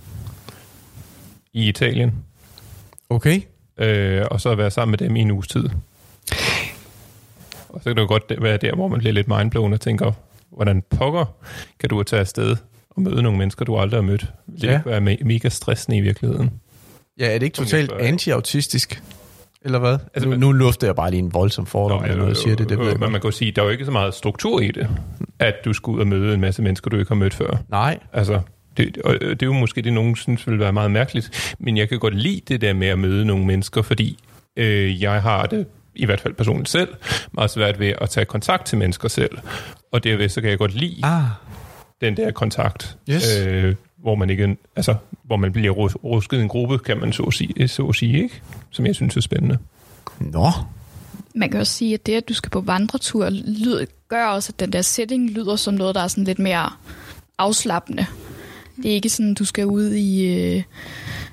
i 1.53 1.67
Italien, 1.69 2.13
Okay? 3.09 3.41
øh, 3.77 4.25
og 4.31 4.41
så 4.41 4.55
være 4.55 4.71
sammen 4.71 4.91
med 4.91 4.97
dem 4.97 5.15
i 5.15 5.19
en 5.21 5.31
uges 5.31 5.47
tid. 5.47 5.69
Og 7.69 7.79
så 7.81 7.83
kan 7.83 7.95
det 7.95 8.01
jo 8.01 8.07
godt 8.07 8.23
være 8.41 8.57
der, 8.57 8.75
hvor 8.75 8.87
man 8.87 8.99
bliver 8.99 9.13
lidt 9.13 9.27
mindblown 9.27 9.73
og 9.73 9.81
tænker, 9.81 10.11
hvordan 10.49 10.83
pokker 10.89 11.25
kan 11.79 11.89
du 11.89 12.03
tage 12.03 12.19
afsted 12.19 12.55
og 12.89 13.01
møde 13.01 13.21
nogle 13.23 13.37
mennesker, 13.37 13.65
du 13.65 13.77
aldrig 13.77 13.97
har 13.97 14.01
mødt? 14.07 14.25
Det 14.61 14.63
Ja. 14.63 14.81
være 14.85 14.97
me- 15.01 15.23
mega 15.23 15.49
stressende 15.49 15.97
i 15.97 16.01
virkeligheden? 16.01 16.51
Ja, 17.19 17.25
er 17.35 17.37
det 17.39 17.45
ikke 17.45 17.55
totalt 17.55 17.91
anti-autistisk? 17.91 19.01
Eller 19.65 19.79
hvad? 19.79 19.97
Altså, 20.13 20.29
nu, 20.29 20.35
nu 20.35 20.51
lufter 20.51 20.87
jeg 20.87 20.95
bare 20.95 21.09
lige 21.11 21.19
en 21.19 21.33
voldsom 21.33 21.65
fordom, 21.65 22.03
eller 22.03 22.17
noget, 22.17 22.37
siger 22.37 22.55
det. 22.55 22.69
det 22.69 22.77
jeg 22.79 22.85
men 22.99 22.99
man 22.99 23.21
kan 23.21 23.21
jo 23.23 23.31
sige, 23.31 23.51
der 23.51 23.61
er 23.61 23.65
jo 23.65 23.71
ikke 23.71 23.85
så 23.85 23.91
meget 23.91 24.13
struktur 24.13 24.59
i 24.61 24.71
det, 24.71 24.87
at 25.39 25.55
du 25.65 25.73
skal 25.73 25.91
ud 25.91 25.99
og 25.99 26.07
møde 26.07 26.33
en 26.33 26.41
masse 26.41 26.61
mennesker, 26.61 26.89
du 26.89 26.97
ikke 26.97 27.09
har 27.09 27.15
mødt 27.15 27.33
før. 27.33 27.57
Nej, 27.69 27.99
Altså, 28.13 28.39
det, 28.77 28.97
og 28.97 29.13
det 29.21 29.41
er 29.41 29.45
jo 29.45 29.53
måske 29.53 29.81
det, 29.81 29.93
nogen 29.93 30.15
synes 30.15 30.47
vil 30.47 30.59
være 30.59 30.73
meget 30.73 30.91
mærkeligt, 30.91 31.55
men 31.59 31.77
jeg 31.77 31.89
kan 31.89 31.99
godt 31.99 32.15
lide 32.15 32.41
det 32.47 32.61
der 32.61 32.73
med 32.73 32.87
at 32.87 32.99
møde 32.99 33.25
nogle 33.25 33.45
mennesker, 33.45 33.81
fordi 33.81 34.19
øh, 34.57 35.01
jeg 35.03 35.21
har 35.21 35.45
det, 35.45 35.65
i 35.95 36.05
hvert 36.05 36.21
fald 36.21 36.33
personligt 36.33 36.69
selv, 36.69 36.89
meget 37.31 37.49
svært 37.49 37.79
ved 37.79 37.93
at 38.01 38.09
tage 38.09 38.25
kontakt 38.25 38.65
til 38.65 38.77
mennesker 38.77 39.07
selv. 39.07 39.37
Og 39.91 40.03
derved 40.03 40.29
så 40.29 40.41
kan 40.41 40.49
jeg 40.49 40.57
godt 40.57 40.73
lide 40.73 41.05
ah, 41.05 41.23
den 42.01 42.17
der 42.17 42.31
kontakt, 42.31 42.97
Yes. 43.09 43.45
øh, 43.47 43.75
hvor 44.05 44.15
man 44.15 44.29
ikke, 44.29 44.57
altså, 44.75 44.95
hvor 45.23 45.35
man 45.37 45.51
bliver 45.51 45.71
rus- 45.71 45.95
rusket 46.03 46.37
i 46.37 46.41
en 46.41 46.47
gruppe, 46.47 46.77
kan 46.79 46.97
man 46.99 47.13
så 47.13 47.23
at 47.23 47.33
sige, 47.33 47.67
så 47.67 47.83
at 47.85 47.95
sige 47.95 48.23
ikke? 48.23 48.41
Som 48.69 48.85
jeg 48.85 48.95
synes 48.95 49.17
er 49.17 49.21
spændende. 49.21 49.57
nå. 50.19 50.49
Man 51.35 51.49
kan 51.49 51.59
også 51.59 51.73
sige, 51.73 51.93
at 51.93 52.05
det, 52.05 52.13
at 52.13 52.29
du 52.29 52.33
skal 52.33 52.49
på 52.49 52.61
vandretur, 52.61 53.29
lyder, 53.29 53.85
gør 54.07 54.25
også, 54.25 54.51
at 54.55 54.59
den 54.59 54.73
der 54.73 54.81
setting 54.81 55.29
lyder 55.29 55.55
som 55.55 55.73
noget, 55.73 55.95
der 55.95 56.01
er 56.01 56.07
sådan 56.07 56.23
lidt 56.23 56.39
mere 56.39 56.69
afslappende. 57.37 58.05
Det 58.75 58.91
er 58.91 58.95
ikke 58.95 59.09
sådan, 59.09 59.33
du 59.33 59.45
skal 59.45 59.65
ud 59.65 59.91
i 59.93 60.25
øh, 60.25 60.63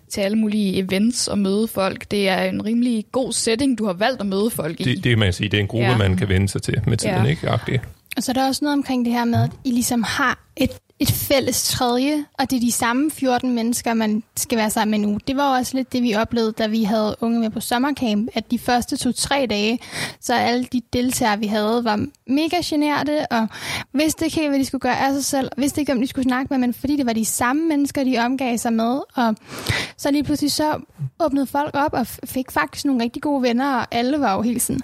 til 0.08 0.20
alle 0.20 0.38
mulige 0.38 0.78
events 0.78 1.28
og 1.28 1.38
møde 1.38 1.68
folk. 1.68 2.10
Det 2.10 2.28
er 2.28 2.42
en 2.42 2.64
rimelig 2.64 3.04
god 3.12 3.32
setting, 3.32 3.78
du 3.78 3.86
har 3.86 3.92
valgt 3.92 4.20
at 4.20 4.26
møde 4.26 4.50
folk 4.50 4.80
i. 4.80 4.84
Det, 4.84 5.04
det 5.04 5.10
kan 5.10 5.18
man 5.18 5.32
sige, 5.32 5.48
det 5.48 5.56
er 5.56 5.60
en 5.60 5.66
gruppe, 5.68 5.84
ja. 5.86 5.90
Ja. 5.92 5.98
man 5.98 6.16
kan 6.16 6.28
vende 6.28 6.48
sig 6.48 6.62
til 6.62 6.80
med 6.86 6.96
tiden, 6.96 7.14
Ja. 7.14 7.24
ikke? 7.24 7.48
Agtigt. 7.50 7.82
Og 8.16 8.22
så 8.22 8.32
er 8.32 8.34
der 8.34 8.46
også 8.46 8.64
noget 8.64 8.76
omkring 8.78 9.04
det 9.04 9.12
her 9.12 9.24
med, 9.24 9.42
at 9.44 9.50
I 9.64 9.70
ligesom 9.70 10.02
har 10.02 10.38
et, 10.56 10.70
et 10.98 11.10
fælles 11.10 11.68
tredje, 11.68 12.24
og 12.38 12.50
det 12.50 12.56
er 12.56 12.60
de 12.60 12.72
samme 12.72 13.10
14 13.10 13.54
mennesker, 13.54 13.94
man 13.94 14.22
skal 14.36 14.58
være 14.58 14.70
sammen 14.70 15.00
med 15.00 15.08
nu. 15.08 15.18
Det 15.26 15.36
var 15.36 15.58
også 15.58 15.76
lidt 15.76 15.92
det, 15.92 16.02
vi 16.02 16.14
oplevede, 16.14 16.52
da 16.52 16.66
vi 16.66 16.84
havde 16.84 17.16
unge 17.20 17.40
med 17.40 17.50
på 17.50 17.60
sommercamp, 17.60 18.28
at 18.34 18.50
de 18.50 18.58
første 18.58 18.96
to-tre 18.96 19.46
dage, 19.50 19.78
så 20.20 20.34
alle 20.34 20.64
de 20.64 20.82
deltagere, 20.92 21.38
vi 21.38 21.46
havde, 21.46 21.84
var 21.84 22.06
mega 22.26 22.56
generte, 22.64 23.26
og 23.26 23.48
vidste 23.92 24.24
ikke 24.24 24.36
helt, 24.36 24.48
hvad 24.48 24.58
de 24.58 24.64
skulle 24.64 24.80
gøre 24.80 24.98
af 24.98 25.12
sig 25.12 25.24
selv, 25.24 25.50
vidste 25.56 25.80
ikke, 25.80 25.92
hvem 25.92 26.02
de 26.02 26.08
skulle 26.08 26.28
snakke 26.28 26.46
med, 26.50 26.58
men 26.58 26.74
fordi 26.74 26.96
det 26.96 27.06
var 27.06 27.12
de 27.12 27.24
samme 27.24 27.68
mennesker, 27.68 28.04
de 28.04 28.18
omgav 28.18 28.58
sig 28.58 28.72
med, 28.72 29.00
og 29.14 29.36
så 29.96 30.10
lige 30.10 30.24
pludselig 30.24 30.52
så 30.52 30.80
åbnede 31.20 31.46
folk 31.46 31.70
op 31.74 31.92
og 31.92 32.06
fik 32.06 32.50
faktisk 32.50 32.84
nogle 32.84 33.02
rigtig 33.02 33.22
gode 33.22 33.42
venner, 33.42 33.74
og 33.76 33.86
alle 33.90 34.20
var 34.20 34.34
jo 34.34 34.42
helt 34.42 34.62
sådan, 34.62 34.82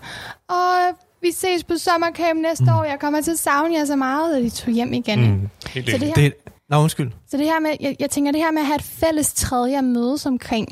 og 0.49 0.99
vi 1.23 1.33
ses 1.33 1.65
på 1.65 1.75
sommercamp 1.79 2.41
næste 2.43 2.65
mm. 2.65 2.71
år. 2.71 2.85
Jeg 2.85 2.99
kommer 3.01 3.21
til 3.21 3.31
at 3.31 3.39
savne 3.39 3.75
jer 3.75 3.85
så 3.85 3.97
meget, 3.97 4.37
og 4.37 4.43
de 4.43 4.51
tog 4.51 4.75
hjem 4.75 4.93
igen. 4.93 5.31
Mm. 5.31 5.49
Helt 5.69 5.91
Så 5.91 5.97
det 5.99 6.03
enig. 6.03 6.09
her, 6.09 6.15
Det, 6.15 6.35
nå, 6.71 6.77
undskyld. 6.83 7.11
så 7.31 7.37
det 7.37 7.47
her 7.47 7.61
med, 7.61 7.71
jeg, 7.81 7.97
jeg 8.01 8.11
tænker 8.11 8.33
det 8.33 8.41
her 8.41 8.51
med 8.51 8.61
at 8.61 8.67
have 8.67 8.77
et 8.77 8.83
fælles 8.83 9.33
tredje 9.33 9.79
at 9.79 9.85
mødes 9.85 10.27
omkring, 10.27 10.69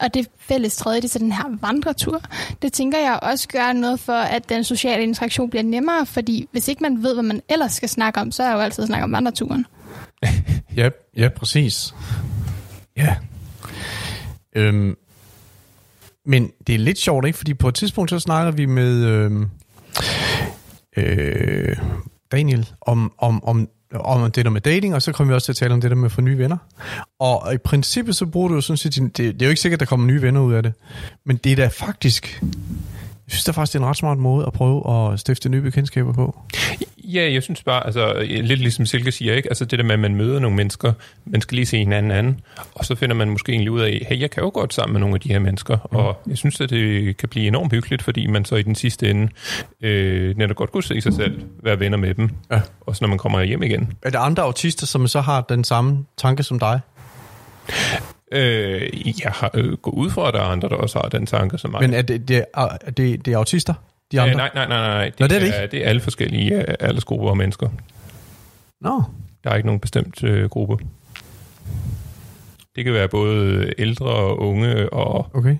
og 0.00 0.14
det 0.14 0.28
fælles 0.38 0.76
tredje, 0.76 0.96
det 1.00 1.04
er 1.04 1.08
så 1.08 1.18
den 1.18 1.32
her 1.32 1.58
vandretur, 1.60 2.20
det 2.62 2.72
tænker 2.72 2.98
jeg 2.98 3.18
også 3.22 3.48
gør 3.48 3.72
noget 3.72 4.00
for, 4.00 4.12
at 4.12 4.48
den 4.48 4.64
sociale 4.64 5.02
interaktion 5.02 5.50
bliver 5.50 5.62
nemmere, 5.62 6.06
fordi 6.06 6.48
hvis 6.52 6.68
ikke 6.68 6.82
man 6.82 7.02
ved, 7.02 7.14
hvad 7.14 7.22
man 7.22 7.40
ellers 7.48 7.72
skal 7.72 7.88
snakke 7.88 8.20
om, 8.20 8.32
så 8.32 8.42
er 8.42 8.46
jeg 8.48 8.54
jo 8.56 8.60
altid 8.60 8.82
at 8.82 8.86
snakke 8.88 9.04
om 9.04 9.12
vandreturen. 9.12 9.66
Ja, 10.76 10.88
ja 11.16 11.28
præcis. 11.28 11.94
Ja. 12.96 13.16
Øhm, 14.56 14.96
men 16.26 16.50
det 16.66 16.74
er 16.74 16.78
lidt 16.78 16.98
sjovt, 16.98 17.26
ikke? 17.26 17.38
Fordi 17.38 17.54
på 17.54 17.68
et 17.68 17.74
tidspunkt, 17.74 18.10
så 18.10 18.18
snakker 18.18 18.52
vi 18.52 18.66
med 18.66 19.04
øhm, 19.04 19.50
øh, 20.96 21.76
Daniel 22.32 22.68
om, 22.80 23.12
om, 23.18 23.44
om, 23.44 23.68
om 23.94 24.30
det 24.30 24.44
der 24.44 24.50
med 24.50 24.60
dating, 24.60 24.94
og 24.94 25.02
så 25.02 25.12
kommer 25.12 25.32
vi 25.32 25.34
også 25.34 25.44
til 25.44 25.52
at 25.52 25.56
tale 25.56 25.74
om 25.74 25.80
det 25.80 25.90
der 25.90 25.96
med 25.96 26.04
at 26.04 26.12
få 26.12 26.20
nye 26.20 26.38
venner. 26.38 26.56
Og 27.20 27.54
i 27.54 27.58
princippet, 27.58 28.16
så 28.16 28.26
bruger 28.26 28.48
du 28.48 28.54
jo 28.54 28.60
sådan 28.60 28.76
set, 28.76 28.94
din- 28.96 29.08
det, 29.08 29.16
det 29.34 29.42
er 29.42 29.46
jo 29.46 29.50
ikke 29.50 29.60
sikkert, 29.60 29.76
at 29.76 29.80
der 29.80 29.86
kommer 29.86 30.06
nye 30.06 30.22
venner 30.22 30.40
ud 30.40 30.52
af 30.54 30.62
det, 30.62 30.72
men 31.26 31.36
det 31.36 31.52
er 31.52 31.56
da 31.56 31.66
faktisk, 31.66 32.42
jeg 33.26 33.32
synes 33.32 33.44
da 33.44 33.52
faktisk, 33.52 33.72
det 33.72 33.78
er 33.78 33.82
en 33.82 33.88
ret 33.88 33.96
smart 33.96 34.18
måde 34.18 34.46
at 34.46 34.52
prøve 34.52 35.12
at 35.12 35.20
stifte 35.20 35.48
nye 35.48 35.60
bekendtskaber 35.60 36.12
på. 36.12 36.38
Ja, 37.04 37.32
jeg 37.32 37.42
synes 37.42 37.62
bare, 37.62 37.86
altså 37.86 38.14
lidt 38.22 38.60
ligesom 38.60 38.86
Silke 38.86 39.12
siger, 39.12 39.34
ikke? 39.34 39.48
Altså 39.48 39.64
det 39.64 39.78
der 39.78 39.84
med, 39.84 39.92
at 39.94 40.00
man 40.00 40.14
møder 40.14 40.38
nogle 40.40 40.56
mennesker, 40.56 40.92
man 41.26 41.40
skal 41.40 41.56
lige 41.56 41.66
se 41.66 41.78
hinanden 41.78 42.10
anden, 42.12 42.40
og 42.74 42.84
så 42.84 42.94
finder 42.94 43.16
man 43.16 43.30
måske 43.30 43.52
egentlig 43.52 43.70
ud 43.70 43.80
af, 43.80 44.06
hey, 44.08 44.20
jeg 44.20 44.30
kan 44.30 44.42
jo 44.42 44.50
godt 44.54 44.74
sammen 44.74 44.92
med 44.92 45.00
nogle 45.00 45.14
af 45.14 45.20
de 45.20 45.28
her 45.28 45.38
mennesker, 45.38 45.76
mm. 45.92 45.96
og 45.96 46.20
jeg 46.26 46.38
synes, 46.38 46.60
at 46.60 46.70
det 46.70 47.16
kan 47.16 47.28
blive 47.28 47.46
enormt 47.46 47.72
hyggeligt, 47.72 48.02
fordi 48.02 48.26
man 48.26 48.44
så 48.44 48.56
i 48.56 48.62
den 48.62 48.74
sidste 48.74 49.10
ende 49.10 49.28
øh, 49.80 50.36
netop 50.36 50.56
godt 50.56 50.72
kunne 50.72 50.82
se 50.82 51.00
sig 51.00 51.12
selv, 51.14 51.42
være 51.62 51.80
venner 51.80 51.98
med 51.98 52.14
dem, 52.14 52.30
Ja. 52.50 52.60
også 52.80 53.04
når 53.04 53.08
man 53.08 53.18
kommer 53.18 53.42
hjem 53.42 53.62
igen. 53.62 53.92
Er 54.02 54.10
der 54.10 54.18
andre 54.18 54.42
autister, 54.42 54.86
som 54.86 55.06
så 55.08 55.20
har 55.20 55.40
den 55.40 55.64
samme 55.64 56.04
tanke 56.16 56.42
som 56.42 56.58
dig? 56.58 56.80
Øh, 58.32 59.20
jeg 59.24 59.32
har 59.32 59.50
øh, 59.54 59.72
gået 59.72 59.94
ud 59.94 60.10
fra, 60.10 60.28
at 60.28 60.34
der 60.34 60.40
er 60.40 60.44
andre, 60.44 60.68
der 60.68 60.76
også 60.76 60.98
har 60.98 61.08
den 61.08 61.26
tanke 61.26 61.58
som 61.58 61.70
mig. 61.70 61.80
Men 61.80 61.94
er 61.94 62.02
det, 62.02 62.28
det, 62.28 62.44
er, 62.54 62.68
det, 62.96 63.26
det 63.26 63.32
er 63.32 63.38
autister? 63.38 63.74
De 64.12 64.20
andre? 64.20 64.32
Øh, 64.32 64.36
nej, 64.36 64.50
nej, 64.54 64.68
nej, 64.68 64.86
nej. 64.88 65.04
Det, 65.04 65.20
Nå, 65.20 65.26
det 65.26 65.36
er 65.36 65.40
det 65.40 65.62
er, 65.62 65.66
det 65.66 65.84
er 65.84 65.88
alle 65.88 66.00
forskellige 66.00 66.68
øh, 66.68 66.74
aldersgrupper 66.80 67.28
og 67.28 67.36
mennesker. 67.36 67.68
Nå, 68.80 69.02
Der 69.44 69.50
er 69.50 69.54
ikke 69.56 69.66
nogen 69.66 69.80
bestemt 69.80 70.24
øh, 70.24 70.48
gruppe. 70.50 70.84
Det 72.76 72.84
kan 72.84 72.92
være 72.92 73.08
både 73.08 73.72
ældre 73.78 74.06
og 74.06 74.38
unge 74.40 74.92
og 74.92 75.26
okay. 75.34 75.56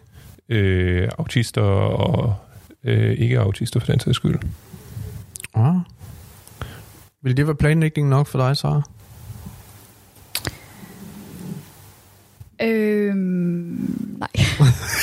øh, 0.48 1.08
autister 1.18 1.62
og 1.62 2.36
øh, 2.84 3.12
ikke-autister 3.12 3.80
for 3.80 3.86
den 3.86 4.00
sags 4.00 4.16
skyld. 4.16 4.38
Ah. 5.54 5.74
Vil 7.22 7.36
det 7.36 7.46
være 7.46 7.56
planlægning 7.56 8.08
nok 8.08 8.26
for 8.26 8.38
dig, 8.38 8.56
Sara? 8.56 8.82
Øhm, 12.62 14.16
nej. 14.18 14.28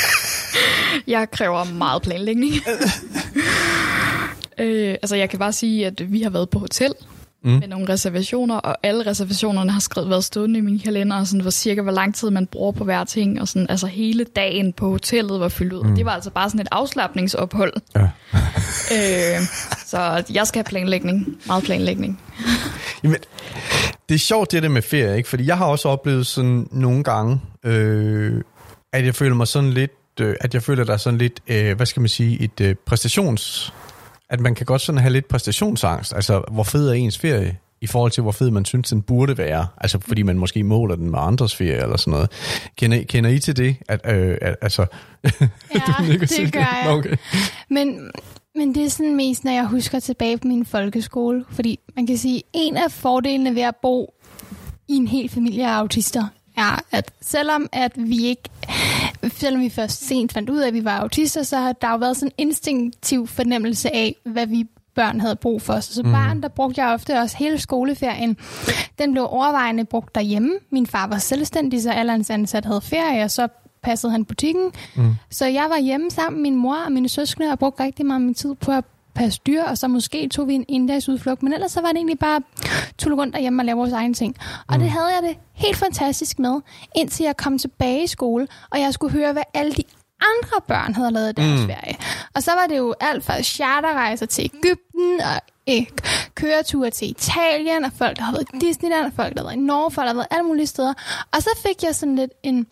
jeg 1.07 1.31
kræver 1.31 1.63
meget 1.63 2.01
planlægning. 2.01 2.53
øh, 4.59 4.91
altså, 5.01 5.15
jeg 5.15 5.29
kan 5.29 5.39
bare 5.39 5.53
sige, 5.53 5.87
at 5.87 6.11
vi 6.11 6.21
har 6.21 6.29
været 6.29 6.49
på 6.49 6.59
hotel 6.59 6.93
Mm. 7.43 7.51
med 7.51 7.67
nogle 7.67 7.89
reservationer, 7.89 8.55
og 8.55 8.77
alle 8.83 9.05
reservationerne 9.05 9.71
har 9.71 9.79
skrevet, 9.79 10.09
været 10.09 10.23
stående 10.23 10.57
i 10.59 10.61
min 10.61 10.79
kalender, 10.79 11.17
og 11.19 11.27
sådan, 11.27 11.41
hvor 11.41 11.51
cirka 11.51 11.81
hvor 11.81 11.91
lang 11.91 12.15
tid 12.15 12.29
man 12.29 12.47
bruger 12.47 12.71
på 12.71 12.83
hver 12.83 13.03
ting, 13.03 13.41
og 13.41 13.47
sådan, 13.47 13.65
altså 13.69 13.87
hele 13.87 14.23
dagen 14.23 14.73
på 14.73 14.89
hotellet 14.89 15.39
var 15.39 15.49
fyldt 15.49 15.73
ud. 15.73 15.83
Mm. 15.83 15.95
Det 15.95 16.05
var 16.05 16.11
altså 16.11 16.29
bare 16.29 16.49
sådan 16.49 16.61
et 16.61 16.67
afslappningsophold. 16.71 17.73
Ja. 17.95 18.01
øh, 18.95 19.41
så 19.85 20.23
jeg 20.33 20.47
skal 20.47 20.59
have 20.59 20.63
planlægning. 20.69 21.37
Meget 21.47 21.63
planlægning. 21.63 22.19
Jamen, 23.03 23.17
det 24.09 24.15
er 24.15 24.19
sjovt 24.19 24.51
det 24.51 24.63
der 24.63 24.69
med 24.69 24.81
ferie, 24.81 25.17
ikke? 25.17 25.29
Fordi 25.29 25.47
jeg 25.47 25.57
har 25.57 25.65
også 25.65 25.89
oplevet 25.89 26.27
sådan 26.27 26.67
nogle 26.71 27.03
gange, 27.03 27.41
øh, 27.63 28.41
at 28.93 29.05
jeg 29.05 29.15
føler 29.15 29.35
mig 29.35 29.47
sådan 29.47 29.69
lidt, 29.69 29.91
øh, 30.19 30.35
at 30.41 30.53
jeg 30.53 30.63
føler, 30.63 30.83
der 30.83 30.93
er 30.93 30.97
sådan 30.97 31.17
lidt, 31.17 31.39
øh, 31.47 31.75
hvad 31.75 31.85
skal 31.85 31.99
man 31.99 32.09
sige, 32.09 32.41
et 32.41 32.61
øh, 32.61 32.75
præstations... 32.85 33.73
At 34.29 34.39
man 34.39 34.55
kan 34.55 34.65
godt 34.65 34.81
sådan 34.81 35.01
have 35.01 35.13
lidt 35.13 35.27
præstationsangst. 35.27 36.13
Altså, 36.13 36.43
hvor 36.51 36.63
fed 36.63 36.89
er 36.89 36.93
ens 36.93 37.17
ferie? 37.17 37.57
I 37.81 37.87
forhold 37.87 38.11
til, 38.11 38.23
hvor 38.23 38.31
fed 38.31 38.51
man 38.51 38.65
synes, 38.65 38.89
den 38.89 39.01
burde 39.01 39.37
være. 39.37 39.67
Altså, 39.77 39.99
fordi 39.99 40.23
man 40.23 40.37
måske 40.37 40.63
måler 40.63 40.95
den 40.95 41.09
med 41.11 41.19
andres 41.19 41.55
ferie 41.55 41.81
eller 41.81 41.97
sådan 41.97 42.11
noget. 42.11 42.31
Kender, 42.75 43.03
kender 43.03 43.29
I 43.29 43.39
til 43.39 43.57
det? 43.57 43.75
At, 43.87 44.01
øh, 44.15 44.37
at, 44.41 44.55
altså, 44.61 44.85
Ja, 45.23 45.29
det 46.19 46.29
til 46.29 46.51
gør 46.51 46.59
jeg. 46.59 46.85
Okay. 46.87 47.17
Men, 47.69 48.11
men 48.55 48.75
det 48.75 48.85
er 48.85 48.89
sådan 48.89 49.15
mest, 49.15 49.43
når 49.43 49.51
jeg 49.51 49.65
husker 49.65 49.99
tilbage 49.99 50.37
på 50.37 50.47
min 50.47 50.65
folkeskole. 50.65 51.45
Fordi 51.49 51.79
man 51.95 52.07
kan 52.07 52.17
sige, 52.17 52.43
en 52.53 52.77
af 52.77 52.91
fordelene 52.91 53.55
ved 53.55 53.61
at 53.61 53.75
bo 53.81 54.13
i 54.87 54.93
en 54.93 55.07
hel 55.07 55.29
familie 55.29 55.67
af 55.67 55.71
autister, 55.73 56.27
er, 56.57 56.83
at 56.91 57.11
selvom 57.21 57.69
at 57.71 57.91
vi 57.95 58.25
ikke, 58.25 58.49
selvom 59.33 59.61
vi 59.61 59.69
først 59.69 60.07
sent 60.07 60.33
fandt 60.33 60.49
ud 60.49 60.59
af, 60.59 60.67
at 60.67 60.73
vi 60.73 60.85
var 60.85 60.99
autister, 60.99 61.43
så 61.43 61.57
har 61.57 61.73
der 61.73 61.91
jo 61.91 61.97
været 61.97 62.17
sådan 62.17 62.31
en 62.37 62.47
instinktiv 62.47 63.27
fornemmelse 63.27 63.95
af, 63.95 64.15
hvad 64.25 64.47
vi 64.47 64.65
børn 64.95 65.19
havde 65.19 65.35
brug 65.35 65.61
for. 65.61 65.79
Så 65.79 65.93
som 65.93 66.05
mm. 66.05 66.11
barn, 66.11 66.41
der 66.41 66.47
brugte 66.47 66.81
jeg 66.81 66.93
ofte 66.93 67.19
også 67.19 67.37
hele 67.37 67.59
skoleferien. 67.59 68.37
Den 68.99 69.11
blev 69.11 69.27
overvejende 69.29 69.85
brugt 69.85 70.15
derhjemme. 70.15 70.51
Min 70.71 70.87
far 70.87 71.07
var 71.07 71.17
selvstændig, 71.17 71.81
så 71.81 71.91
alle 71.91 72.11
hans 72.11 72.29
ansat 72.29 72.65
havde 72.65 72.81
ferie, 72.81 73.23
og 73.23 73.31
så 73.31 73.47
passede 73.83 74.11
han 74.11 74.25
butikken. 74.25 74.71
Mm. 74.95 75.15
Så 75.29 75.45
jeg 75.45 75.65
var 75.69 75.79
hjemme 75.79 76.11
sammen 76.11 76.41
med 76.41 76.51
min 76.51 76.59
mor 76.59 76.77
og 76.85 76.91
mine 76.91 77.09
søskende 77.09 77.51
og 77.51 77.59
brugte 77.59 77.83
rigtig 77.83 78.05
meget 78.05 78.21
min 78.21 78.33
tid 78.33 78.55
på 78.55 78.71
at 78.71 78.83
passe 79.13 79.39
dyr, 79.47 79.63
og 79.63 79.77
så 79.77 79.87
måske 79.87 80.27
tog 80.27 80.47
vi 80.47 80.53
en 80.53 80.65
inddagsudflugt, 80.67 81.43
men 81.43 81.53
ellers 81.53 81.71
så 81.71 81.81
var 81.81 81.87
det 81.87 81.95
egentlig 81.95 82.19
bare 82.19 82.41
tulle 82.97 83.17
rundt 83.17 83.33
derhjemme 83.33 83.61
og 83.61 83.65
lave 83.65 83.77
vores 83.77 83.93
egne 83.93 84.13
ting. 84.13 84.35
Og 84.67 84.75
mm. 84.75 84.81
det 84.81 84.89
havde 84.89 85.07
jeg 85.07 85.29
det 85.29 85.37
helt 85.53 85.77
fantastisk 85.77 86.39
med, 86.39 86.61
indtil 86.95 87.23
jeg 87.23 87.37
kom 87.37 87.57
tilbage 87.57 88.03
i 88.03 88.07
skole, 88.07 88.47
og 88.69 88.79
jeg 88.79 88.93
skulle 88.93 89.13
høre, 89.13 89.33
hvad 89.33 89.43
alle 89.53 89.71
de 89.71 89.83
andre 90.21 90.61
børn 90.67 90.93
havde 90.93 91.11
lavet 91.11 91.29
i 91.29 91.33
deres 91.33 91.61
mm. 91.61 91.67
ferie. 91.67 91.95
Og 92.35 92.43
så 92.43 92.51
var 92.51 92.67
det 92.67 92.77
jo 92.77 92.93
alt 92.99 93.25
fra 93.25 93.41
charterrejser 93.41 94.25
til 94.25 94.43
Ægypten, 94.43 95.21
og 95.21 95.41
øh, 95.69 95.85
køreture 96.35 96.89
til 96.89 97.09
Italien, 97.09 97.85
og 97.85 97.91
folk, 97.97 98.17
der 98.17 98.23
havde 98.23 98.37
været 98.37 98.63
i 98.63 98.67
Disneyland, 98.67 99.05
og 99.05 99.11
folk, 99.15 99.33
der 99.33 99.39
havde 99.39 99.47
været 99.47 99.63
i 99.63 99.65
Norge, 99.65 99.91
folk, 99.91 100.05
der 100.05 100.09
havde 100.09 100.17
været 100.17 100.27
alle 100.31 100.47
mulige 100.47 100.67
steder. 100.67 100.93
Og 101.31 101.41
så 101.41 101.49
fik 101.65 101.83
jeg 101.83 101.95
sådan 101.95 102.15
lidt 102.15 102.31
en 102.43 102.67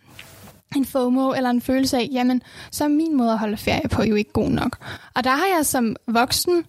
en 0.76 0.86
FOMO 0.86 1.34
eller 1.34 1.50
en 1.50 1.62
følelse 1.62 1.98
af, 1.98 2.10
jamen, 2.12 2.42
så 2.72 2.84
er 2.84 2.88
min 2.88 3.18
måde 3.18 3.32
at 3.32 3.40
holde 3.40 3.58
ferie 3.58 3.90
på 3.90 4.04
jo 4.04 4.16
ikke 4.16 4.32
god 4.32 4.50
nok. 4.50 4.78
Og 5.16 5.24
der 5.24 5.30
har 5.30 5.46
jeg 5.58 5.66
som 5.66 5.96
voksen, 6.08 6.66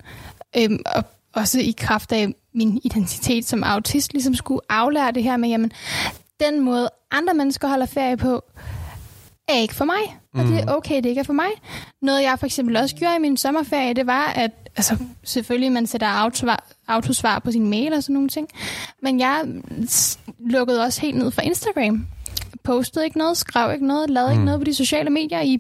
øhm, 0.57 0.79
og 0.87 1.05
også 1.33 1.61
i 1.61 1.75
kraft 1.79 2.13
af 2.13 2.35
min 2.55 2.81
identitet 2.85 3.45
som 3.45 3.65
autist, 3.65 4.13
ligesom 4.13 4.35
skulle 4.35 4.61
aflære 4.69 5.13
det 5.13 5.23
her 5.23 5.37
med, 5.37 5.49
jamen, 5.49 5.73
den 6.41 6.61
måde 6.61 6.91
andre 7.11 7.35
mennesker 7.35 7.69
holder 7.69 7.87
ferie 7.87 8.17
på, 8.17 8.45
er 9.51 9.61
ikke 9.61 9.75
for 9.75 9.85
mig. 9.85 10.21
Og 10.35 10.45
det 10.45 10.61
er 10.61 10.75
okay, 10.75 10.97
det 10.97 11.07
ikke 11.07 11.19
er 11.19 11.25
for 11.25 11.33
mig. 11.33 11.51
Noget 12.03 12.23
jeg 12.23 12.39
for 12.39 12.47
eksempel 12.47 12.77
også 12.77 12.97
gjorde 12.97 13.17
i 13.17 13.19
min 13.19 13.37
sommerferie, 13.37 13.95
det 13.95 14.07
var, 14.07 14.27
at 14.27 14.51
altså, 14.77 14.97
selvfølgelig 15.25 15.73
man 15.73 15.87
sætter 15.87 16.07
autosvar, 16.07 16.65
autosvar 16.89 17.39
på 17.39 17.53
sin 17.53 17.71
mail 17.71 17.93
og 17.93 18.03
sådan 18.03 18.15
nogle 18.15 18.29
ting. 18.29 18.49
Men 19.03 19.21
jeg 19.21 19.45
lukkede 20.39 20.83
også 20.83 21.01
helt 21.01 21.17
ned 21.17 21.31
fra 21.31 21.43
Instagram. 21.43 22.07
Postede 22.65 23.05
ikke 23.05 23.19
noget, 23.19 23.37
skrev 23.37 23.73
ikke 23.73 23.87
noget, 23.87 24.11
lavede 24.11 24.31
mm. 24.31 24.33
ikke 24.33 24.45
noget 24.45 24.61
på 24.61 24.65
de 24.65 24.75
sociale 24.75 25.11
medier 25.11 25.41
i 25.41 25.59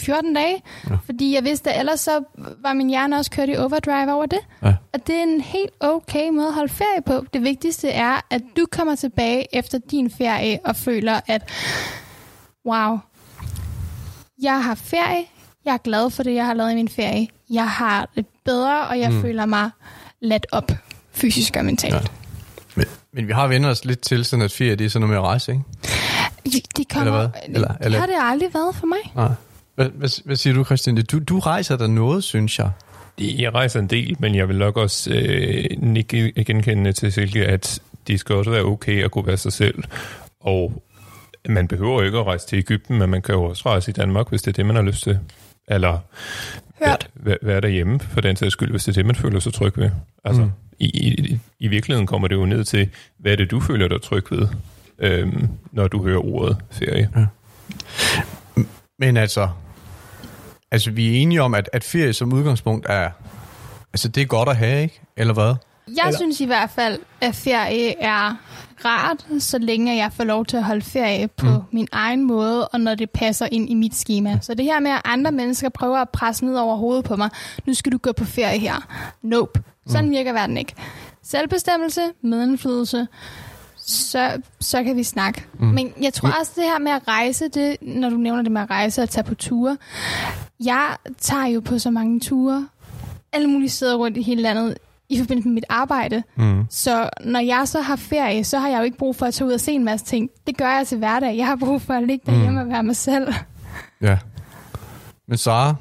14 0.00 0.34
dage. 0.34 0.62
Ja. 0.90 0.96
Fordi 1.04 1.34
jeg 1.34 1.44
vidste, 1.44 1.72
at 1.72 1.80
ellers 1.80 2.00
så 2.00 2.24
var 2.62 2.72
min 2.72 2.88
hjerne 2.88 3.16
også 3.16 3.30
kørt 3.30 3.48
i 3.48 3.56
overdrive 3.56 4.12
over 4.12 4.26
det. 4.26 4.38
Ja. 4.62 4.74
Og 4.92 5.06
det 5.06 5.14
er 5.14 5.22
en 5.22 5.40
helt 5.40 5.72
okay 5.80 6.28
måde 6.28 6.46
at 6.46 6.54
holde 6.54 6.72
ferie 6.72 7.02
på. 7.06 7.24
Det 7.32 7.42
vigtigste 7.42 7.88
er, 7.88 8.20
at 8.30 8.42
du 8.56 8.66
kommer 8.70 8.94
tilbage 8.94 9.56
efter 9.56 9.78
din 9.78 10.10
ferie 10.10 10.58
og 10.64 10.76
føler, 10.76 11.20
at 11.26 11.50
wow, 12.66 12.98
jeg 14.42 14.64
har 14.64 14.74
ferie, 14.74 15.24
jeg 15.64 15.74
er 15.74 15.78
glad 15.78 16.10
for 16.10 16.22
det, 16.22 16.34
jeg 16.34 16.46
har 16.46 16.54
lavet 16.54 16.72
i 16.72 16.74
min 16.74 16.88
ferie. 16.88 17.28
Jeg 17.50 17.70
har 17.70 18.08
det 18.16 18.26
bedre, 18.44 18.86
og 18.88 18.98
jeg 19.00 19.10
mm. 19.10 19.22
føler 19.22 19.46
mig 19.46 19.70
ladt 20.20 20.46
op, 20.52 20.70
fysisk 21.12 21.56
og 21.56 21.64
mentalt. 21.64 21.94
Ja. 21.94 22.00
Men, 22.74 22.86
men 23.12 23.28
vi 23.28 23.32
har 23.32 23.46
vendt 23.46 23.66
os 23.66 23.84
lidt 23.84 24.00
til, 24.00 24.24
sådan 24.24 24.44
at 24.44 24.52
ferie 24.52 24.76
det 24.76 24.84
er 24.84 24.88
sådan 24.88 25.08
noget 25.08 25.10
med 25.10 25.16
at 25.18 25.28
rejse, 25.30 25.52
ikke? 25.52 25.64
De, 26.44 26.60
de 26.76 26.84
kommer, 26.84 27.06
Eller 27.06 27.28
hvad? 27.28 27.40
Eller- 27.48 27.68
det 27.68 27.76
eller- 27.84 27.98
har 27.98 28.06
det 28.06 28.14
aldrig 28.20 28.54
været 28.54 28.74
for 28.74 28.86
mig. 28.86 28.98
Nej. 29.14 29.30
Hvad, 29.74 29.88
hvad, 29.88 30.22
hvad 30.24 30.36
siger 30.36 30.54
du, 30.54 30.64
Christian? 30.64 30.96
Du, 30.96 31.18
du 31.18 31.38
rejser 31.38 31.76
der 31.76 31.86
noget, 31.86 32.24
synes 32.24 32.58
jeg. 32.58 32.70
Jeg 33.18 33.54
rejser 33.54 33.80
en 33.80 33.86
del, 33.86 34.16
men 34.18 34.34
jeg 34.34 34.48
vil 34.48 34.58
nok 34.58 34.76
også 34.76 35.10
øh, 35.10 35.64
nikke 35.78 36.44
genkendende 36.44 36.92
til 36.92 37.12
Silke, 37.12 37.46
at 37.46 37.80
det 38.06 38.20
skal 38.20 38.34
også 38.34 38.50
være 38.50 38.62
okay 38.62 39.04
at 39.04 39.10
kunne 39.10 39.26
være 39.26 39.36
sig 39.36 39.52
selv. 39.52 39.84
Og 40.40 40.82
man 41.48 41.68
behøver 41.68 42.02
ikke 42.02 42.18
at 42.18 42.26
rejse 42.26 42.46
til 42.46 42.58
Ægypten, 42.58 42.98
men 42.98 43.10
man 43.10 43.22
kan 43.22 43.34
jo 43.34 43.42
også 43.44 43.62
rejse 43.66 43.90
i 43.90 43.92
Danmark, 43.94 44.28
hvis 44.28 44.42
det 44.42 44.48
er 44.48 44.52
det, 44.52 44.66
man 44.66 44.76
har 44.76 44.82
lyst 44.82 45.02
til. 45.02 45.18
Eller 45.68 45.98
Hørt. 46.84 47.08
Være, 47.14 47.36
være 47.42 47.60
derhjemme, 47.60 48.00
for 48.00 48.20
den 48.20 48.36
sags 48.36 48.52
skyld, 48.52 48.70
hvis 48.70 48.84
det 48.84 48.92
er 48.92 48.94
det, 48.94 49.06
man 49.06 49.16
føler 49.16 49.40
sig 49.40 49.52
tryg 49.54 49.78
ved. 49.78 49.90
Altså, 50.24 50.42
Mm. 50.42 50.50
i, 50.78 50.86
i, 50.86 51.38
I 51.58 51.68
virkeligheden 51.68 52.06
kommer 52.06 52.28
det 52.28 52.34
jo 52.34 52.46
ned 52.46 52.64
til, 52.64 52.88
hvad 53.18 53.32
er 53.32 53.36
det, 53.36 53.50
du 53.50 53.60
føler 53.60 53.88
dig 53.88 54.02
tryg 54.02 54.24
ved, 54.30 54.48
øhm, 54.98 55.48
når 55.72 55.88
du 55.88 56.02
hører 56.04 56.24
ordet 56.24 56.56
ferie. 56.70 57.10
Men 58.98 59.16
altså, 59.16 59.48
altså 60.70 60.90
vi 60.90 61.08
er 61.16 61.20
enige 61.22 61.42
om, 61.42 61.54
at, 61.54 61.70
at 61.72 61.84
ferie 61.84 62.12
som 62.12 62.32
udgangspunkt 62.32 62.86
er, 62.88 63.10
altså 63.92 64.08
det 64.08 64.20
er 64.20 64.26
godt 64.26 64.48
at 64.48 64.56
have, 64.56 64.82
ikke? 64.82 65.00
Eller 65.16 65.34
hvad? 65.34 65.54
Jeg 65.96 66.04
Eller... 66.06 66.18
synes 66.18 66.40
i 66.40 66.46
hvert 66.46 66.70
fald, 66.70 66.98
at 67.20 67.34
ferie 67.34 68.00
er 68.02 68.36
rart, 68.84 69.26
så 69.38 69.58
længe 69.58 69.96
jeg 69.96 70.12
får 70.12 70.24
lov 70.24 70.46
til 70.46 70.56
at 70.56 70.64
holde 70.64 70.82
ferie 70.82 71.28
på 71.28 71.46
mm. 71.46 71.62
min 71.70 71.88
egen 71.92 72.24
måde, 72.24 72.68
og 72.68 72.80
når 72.80 72.94
det 72.94 73.10
passer 73.10 73.48
ind 73.52 73.70
i 73.70 73.74
mit 73.74 73.94
schema. 73.94 74.38
Så 74.42 74.54
det 74.54 74.64
her 74.64 74.80
med, 74.80 74.90
at 74.90 75.00
andre 75.04 75.32
mennesker 75.32 75.68
prøver 75.68 75.98
at 75.98 76.10
presse 76.10 76.44
ned 76.44 76.54
over 76.54 76.76
hovedet 76.76 77.04
på 77.04 77.16
mig, 77.16 77.30
nu 77.66 77.74
skal 77.74 77.92
du 77.92 77.98
gå 77.98 78.12
på 78.12 78.24
ferie 78.24 78.58
her. 78.58 78.88
Nope. 79.22 79.62
Sådan 79.86 80.04
mm. 80.04 80.10
virker 80.10 80.32
verden 80.32 80.56
ikke. 80.56 80.74
Selvbestemmelse, 81.22 82.00
medindflydelse, 82.22 83.06
så, 83.76 84.40
så 84.60 84.84
kan 84.84 84.96
vi 84.96 85.02
snakke. 85.02 85.44
Mm. 85.58 85.66
Men 85.66 85.92
jeg 86.00 86.14
tror 86.14 86.28
også, 86.40 86.52
det 86.56 86.64
her 86.64 86.78
med 86.78 86.92
at 86.92 87.08
rejse, 87.08 87.48
det, 87.48 87.76
når 87.80 88.10
du 88.10 88.16
nævner 88.16 88.42
det 88.42 88.52
med 88.52 88.62
at 88.62 88.70
rejse 88.70 89.02
og 89.02 89.10
tage 89.10 89.24
på 89.24 89.34
ture, 89.34 89.76
jeg 90.64 90.96
tager 91.18 91.46
jo 91.46 91.60
på 91.60 91.78
så 91.78 91.90
mange 91.90 92.20
ture, 92.20 92.68
alle 93.32 93.50
mulige 93.50 93.70
steder 93.70 93.96
rundt 93.96 94.16
i 94.16 94.22
hele 94.22 94.42
landet, 94.42 94.78
i 95.12 95.18
forbindelse 95.18 95.48
med 95.48 95.54
mit 95.54 95.64
arbejde. 95.68 96.22
Mm. 96.36 96.64
Så 96.70 97.08
når 97.24 97.40
jeg 97.40 97.68
så 97.68 97.80
har 97.80 97.96
ferie, 97.96 98.44
så 98.44 98.58
har 98.58 98.68
jeg 98.68 98.78
jo 98.78 98.82
ikke 98.84 98.98
brug 98.98 99.16
for 99.16 99.26
at 99.26 99.34
tage 99.34 99.48
ud 99.48 99.52
og 99.52 99.60
se 99.60 99.72
en 99.72 99.84
masse 99.84 100.06
ting. 100.06 100.30
Det 100.46 100.56
gør 100.56 100.76
jeg 100.76 100.86
til 100.86 100.98
hverdag. 100.98 101.36
Jeg 101.36 101.46
har 101.46 101.56
brug 101.56 101.82
for 101.82 101.94
at 101.94 102.02
ligge 102.06 102.22
derhjemme 102.32 102.60
og 102.60 102.68
være 102.68 102.82
mig 102.82 102.96
selv. 102.96 103.34
Ja. 104.00 104.18
Men 105.28 105.38
Sara, 105.38 105.74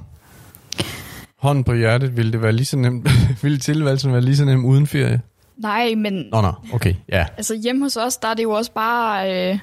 hånden 1.39 1.63
på 1.63 1.73
hjertet, 1.73 2.17
ville 2.17 2.31
det 2.31 2.41
være 2.41 2.51
lige 2.51 2.65
så 2.65 2.77
nemt, 2.77 3.09
ville 3.43 3.57
tilværelsen 3.57 4.11
være 4.13 4.21
lige 4.21 4.37
så 4.37 4.45
nem 4.45 4.65
uden 4.65 4.87
ferie? 4.87 5.21
Nej, 5.57 5.95
men 5.97 6.13
Nå, 6.31 6.41
nå, 6.41 6.53
okay, 6.73 6.93
ja. 7.09 7.25
altså 7.37 7.55
hjemme 7.63 7.85
hos 7.85 7.97
os, 7.97 8.17
der 8.17 8.27
er 8.27 8.33
det 8.33 8.43
jo 8.43 8.51
også 8.51 8.71
bare 8.73 9.51
øh, 9.51 9.59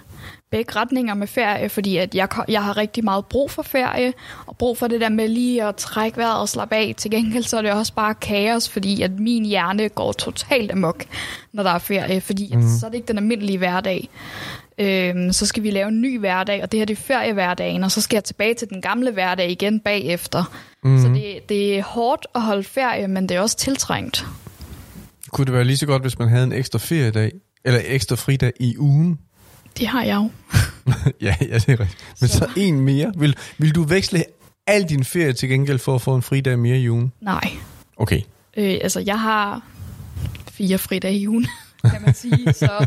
begge 0.50 0.72
retninger 0.76 1.14
med 1.14 1.26
ferie, 1.26 1.68
fordi 1.68 1.96
at 1.96 2.14
jeg, 2.14 2.28
jeg 2.48 2.64
har 2.64 2.76
rigtig 2.76 3.04
meget 3.04 3.26
brug 3.26 3.50
for 3.50 3.62
ferie, 3.62 4.12
og 4.46 4.56
brug 4.56 4.78
for 4.78 4.86
det 4.86 5.00
der 5.00 5.08
med 5.08 5.28
lige 5.28 5.64
at 5.64 5.76
trække 5.76 6.18
vejret 6.18 6.40
og 6.40 6.48
slappe 6.48 6.76
af. 6.76 6.94
Til 6.96 7.10
gengæld 7.10 7.44
så 7.44 7.58
er 7.58 7.62
det 7.62 7.72
også 7.72 7.94
bare 7.94 8.14
kaos, 8.14 8.68
fordi 8.68 9.02
at 9.02 9.18
min 9.18 9.44
hjerne 9.44 9.88
går 9.88 10.12
totalt 10.12 10.70
amok, 10.70 11.04
når 11.52 11.62
der 11.62 11.70
er 11.70 11.78
ferie, 11.78 12.20
fordi 12.20 12.50
mm. 12.54 12.58
at, 12.58 12.80
så 12.80 12.86
er 12.86 12.90
det 12.90 12.96
ikke 12.96 13.08
den 13.08 13.18
almindelige 13.18 13.58
hverdag. 13.58 14.08
Øhm, 14.78 15.32
så 15.32 15.46
skal 15.46 15.62
vi 15.62 15.70
lave 15.70 15.88
en 15.88 16.00
ny 16.00 16.18
hverdag, 16.18 16.62
og 16.62 16.72
det 16.72 16.80
her 16.80 16.84
det 16.84 16.98
er 16.98 17.02
feriehverdagen, 17.02 17.84
og 17.84 17.90
så 17.90 18.00
skal 18.00 18.16
jeg 18.16 18.24
tilbage 18.24 18.54
til 18.54 18.68
den 18.68 18.82
gamle 18.82 19.10
hverdag 19.10 19.50
igen 19.50 19.80
bagefter. 19.80 20.52
Mm. 20.84 21.02
Så 21.02 21.08
det, 21.08 21.48
det 21.48 21.78
er 21.78 21.82
hårdt 21.82 22.26
at 22.34 22.42
holde 22.42 22.62
ferie, 22.62 23.08
men 23.08 23.28
det 23.28 23.36
er 23.36 23.40
også 23.40 23.56
tiltrængt. 23.56 24.26
Kunne 25.32 25.44
det 25.44 25.54
være 25.54 25.64
lige 25.64 25.76
så 25.76 25.86
godt, 25.86 26.02
hvis 26.02 26.18
man 26.18 26.28
havde 26.28 26.44
en 26.44 26.52
ekstra 26.52 26.78
feriedag, 26.78 27.32
eller 27.64 27.80
ekstra 27.84 28.16
fridag 28.16 28.52
i 28.60 28.78
ugen? 28.78 29.18
Det 29.78 29.86
har 29.86 30.02
jeg 30.02 30.16
jo. 30.16 30.30
ja, 31.26 31.36
ja, 31.40 31.54
det 31.54 31.68
er 31.68 31.80
rigtigt. 31.80 32.04
Men 32.20 32.28
så, 32.28 32.38
så 32.38 32.48
en 32.56 32.80
mere. 32.80 33.12
Vil, 33.16 33.36
vil 33.58 33.74
du 33.74 33.82
veksle 33.82 34.24
al 34.66 34.88
din 34.88 35.04
ferie 35.04 35.32
til 35.32 35.48
gengæld 35.48 35.78
for 35.78 35.94
at 35.94 36.02
få 36.02 36.14
en 36.14 36.22
fridag 36.22 36.58
mere 36.58 36.78
i 36.78 36.90
ugen? 36.90 37.12
Nej. 37.20 37.50
Okay. 37.96 38.20
Øh, 38.56 38.78
altså, 38.82 39.00
jeg 39.00 39.20
har 39.20 39.62
fire 40.50 40.78
fridage 40.78 41.18
i 41.18 41.28
ugen, 41.28 41.46
kan 41.92 42.02
man 42.02 42.14
sige. 42.14 42.52
så 42.52 42.86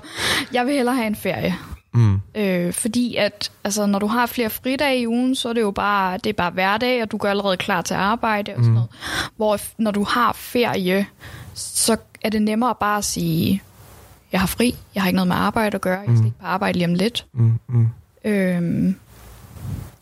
jeg 0.53 0.65
vil 0.65 0.73
hellere 0.73 0.95
have 0.95 1.07
en 1.07 1.15
ferie. 1.15 1.57
Mm. 1.93 2.21
Øh, 2.35 2.73
fordi 2.73 3.15
at 3.15 3.51
altså, 3.63 3.85
når 3.85 3.99
du 3.99 4.07
har 4.07 4.25
flere 4.25 4.49
fridage 4.49 4.99
i 4.99 5.07
ugen, 5.07 5.35
så 5.35 5.49
er 5.49 5.53
det 5.53 5.61
jo 5.61 5.71
bare, 5.71 6.17
det 6.17 6.29
er 6.29 6.33
bare 6.33 6.51
hverdag, 6.51 7.01
og 7.01 7.11
du 7.11 7.17
går 7.17 7.27
allerede 7.27 7.57
klar 7.57 7.81
til 7.81 7.93
arbejde 7.93 8.51
og 8.55 8.63
sådan 8.63 8.73
noget. 8.73 8.89
Hvor 9.35 9.59
når 9.77 9.91
du 9.91 10.03
har 10.03 10.33
ferie, 10.33 11.05
så 11.53 11.97
er 12.21 12.29
det 12.29 12.41
nemmere 12.41 12.75
bare 12.79 12.97
at 12.97 13.05
sige, 13.05 13.61
jeg 14.31 14.39
har 14.39 14.47
fri, 14.47 14.75
jeg 14.95 15.03
har 15.03 15.07
ikke 15.07 15.15
noget 15.15 15.27
med 15.27 15.35
arbejde 15.35 15.75
at 15.75 15.81
gøre, 15.81 15.99
jeg 15.99 16.17
skal 16.17 16.25
ikke 16.25 16.39
på 16.39 16.45
arbejde 16.45 16.77
lige 16.77 16.87
om 16.87 16.93
lidt. 16.93 17.25
Mm, 17.33 17.53
mm. 17.67 17.87
Øhm, 18.25 18.95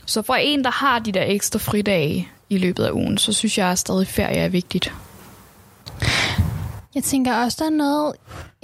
så 0.06 0.22
for 0.22 0.34
en, 0.34 0.64
der 0.64 0.72
har 0.72 1.00
de 1.00 1.12
der 1.12 1.24
ekstra 1.28 1.60
fridage 1.60 2.28
i 2.50 2.58
løbet 2.58 2.84
af 2.84 2.92
ugen, 2.92 3.18
så 3.18 3.34
synes 3.34 3.58
jeg 3.58 3.68
at 3.68 3.80
stadig 3.80 4.08
ferie 4.08 4.38
er 4.38 4.50
vigtigt. 4.50 4.94
Jeg 6.96 7.04
tænker 7.04 7.36
også, 7.36 7.58
der 7.60 7.66
er 7.66 7.76
noget 7.76 8.16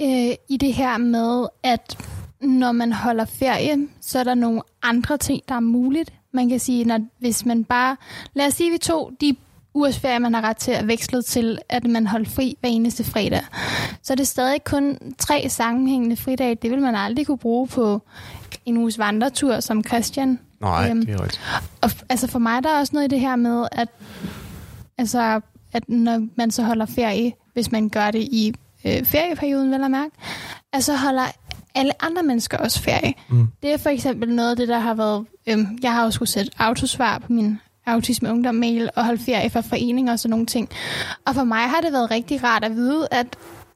øh, 0.02 0.36
i 0.48 0.56
det 0.56 0.74
her 0.74 0.98
med, 0.98 1.46
at 1.62 1.98
når 2.40 2.72
man 2.72 2.92
holder 2.92 3.24
ferie, 3.24 3.88
så 4.00 4.18
er 4.18 4.24
der 4.24 4.34
nogle 4.34 4.62
andre 4.82 5.18
ting, 5.18 5.42
der 5.48 5.54
er 5.54 5.60
muligt. 5.60 6.12
man 6.32 6.48
kan 6.48 6.58
sige, 6.58 6.84
når, 6.84 7.00
hvis 7.18 7.46
man 7.46 7.64
bare... 7.64 7.96
Lad 8.34 8.46
os 8.46 8.54
sige, 8.54 8.66
at 8.66 8.72
vi 8.72 8.78
tog 8.78 9.12
de 9.20 9.36
ugers 9.76 9.98
ferie, 9.98 10.18
man 10.18 10.34
har 10.34 10.42
ret 10.42 10.56
til 10.56 10.70
at 10.70 10.88
veksle 10.88 11.22
til, 11.22 11.58
at 11.68 11.84
man 11.86 12.06
holder 12.06 12.30
fri 12.30 12.56
hver 12.60 12.68
eneste 12.68 13.04
fredag. 13.04 13.40
Så 14.02 14.12
er 14.12 14.16
det 14.16 14.26
stadig 14.28 14.64
kun 14.64 14.98
tre 15.18 15.48
sammenhængende 15.48 16.16
fridage. 16.16 16.54
Det 16.54 16.70
vil 16.70 16.82
man 16.82 16.94
aldrig 16.94 17.26
kunne 17.26 17.38
bruge 17.38 17.68
på 17.68 18.02
en 18.66 18.76
uges 18.76 18.98
vandretur 18.98 19.60
som 19.60 19.84
Christian. 19.84 20.38
Nej, 20.60 20.88
Øhm, 20.90 21.06
det 21.06 21.14
er 21.14 21.22
rigtigt. 21.22 21.40
Og 21.80 21.90
altså 22.08 22.26
for 22.26 22.38
mig 22.38 22.62
der 22.62 22.70
er 22.70 22.78
også 22.78 22.90
noget 22.92 23.04
i 23.04 23.08
det 23.14 23.20
her 23.20 23.36
med, 23.36 23.66
at, 23.72 23.88
altså, 24.98 25.40
at 25.72 25.88
når 25.88 26.26
man 26.36 26.50
så 26.50 26.62
holder 26.62 26.86
ferie, 26.86 27.32
hvis 27.52 27.72
man 27.72 27.88
gør 27.88 28.10
det 28.10 28.22
i 28.22 28.54
øh, 28.86 29.04
ferieperioden, 29.04 29.70
vel 29.72 29.84
at 29.84 29.90
mærke, 29.90 30.10
at 30.72 30.84
så 30.84 30.96
holder 30.96 31.24
alle 31.74 32.04
andre 32.04 32.22
mennesker 32.22 32.58
også 32.58 32.82
ferie. 32.82 33.14
Mm. 33.28 33.48
Det 33.62 33.72
er 33.72 33.76
for 33.76 33.90
eksempel 33.90 34.34
noget 34.34 34.50
af 34.50 34.56
det, 34.56 34.68
der 34.68 34.78
har 34.78 34.94
været... 34.94 35.26
Øhm, 35.46 35.78
jeg 35.82 35.92
har 35.92 36.04
jo 36.04 36.10
skulle 36.10 36.28
sætte 36.28 36.52
autosvar 36.58 37.18
på 37.18 37.32
min 37.32 37.60
autisme 37.86 38.30
ungdom 38.30 38.54
mail 38.54 38.90
og 38.96 39.04
holde 39.04 39.22
ferie 39.22 39.50
for 39.50 39.60
foreninger 39.60 40.12
og 40.12 40.18
sådan 40.18 40.30
nogle 40.30 40.46
ting. 40.46 40.68
Og 41.26 41.34
for 41.34 41.44
mig 41.44 41.58
har 41.60 41.80
det 41.80 41.92
været 41.92 42.10
rigtig 42.10 42.44
rart 42.44 42.64
at 42.64 42.74
vide, 42.76 43.08
at 43.10 43.26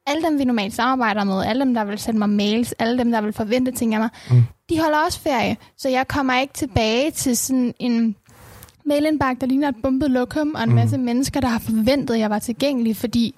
alle 0.06 0.22
dem, 0.28 0.38
vi 0.38 0.44
normalt 0.44 0.74
samarbejder 0.74 1.24
med, 1.24 1.44
alle 1.44 1.64
dem, 1.64 1.74
der 1.74 1.84
vil 1.84 1.98
sende 1.98 2.18
mig 2.18 2.28
mails, 2.30 2.72
alle 2.78 2.98
dem, 2.98 3.10
der 3.12 3.20
vil 3.20 3.32
forvente 3.32 3.72
ting 3.72 3.94
af 3.94 4.00
mig, 4.00 4.08
Mm. 4.30 4.42
de 4.70 4.80
holder 4.80 4.98
også 5.06 5.20
ferie. 5.20 5.56
Så 5.78 5.88
jeg 5.88 6.08
kommer 6.08 6.40
ikke 6.40 6.54
tilbage 6.54 7.10
til 7.10 7.36
sådan 7.36 7.74
en 7.78 8.16
mailindbakke, 8.86 9.40
der 9.40 9.46
ligner 9.46 9.68
et 9.68 9.74
bumpet 9.82 10.10
lokum, 10.10 10.54
og 10.54 10.62
en 10.62 10.68
Mm. 10.68 10.74
masse 10.74 10.98
mennesker, 10.98 11.40
der 11.40 11.48
har 11.48 11.58
forventet, 11.58 12.14
at 12.14 12.20
jeg 12.20 12.30
var 12.30 12.38
tilgængelig, 12.38 12.96
fordi 12.96 13.34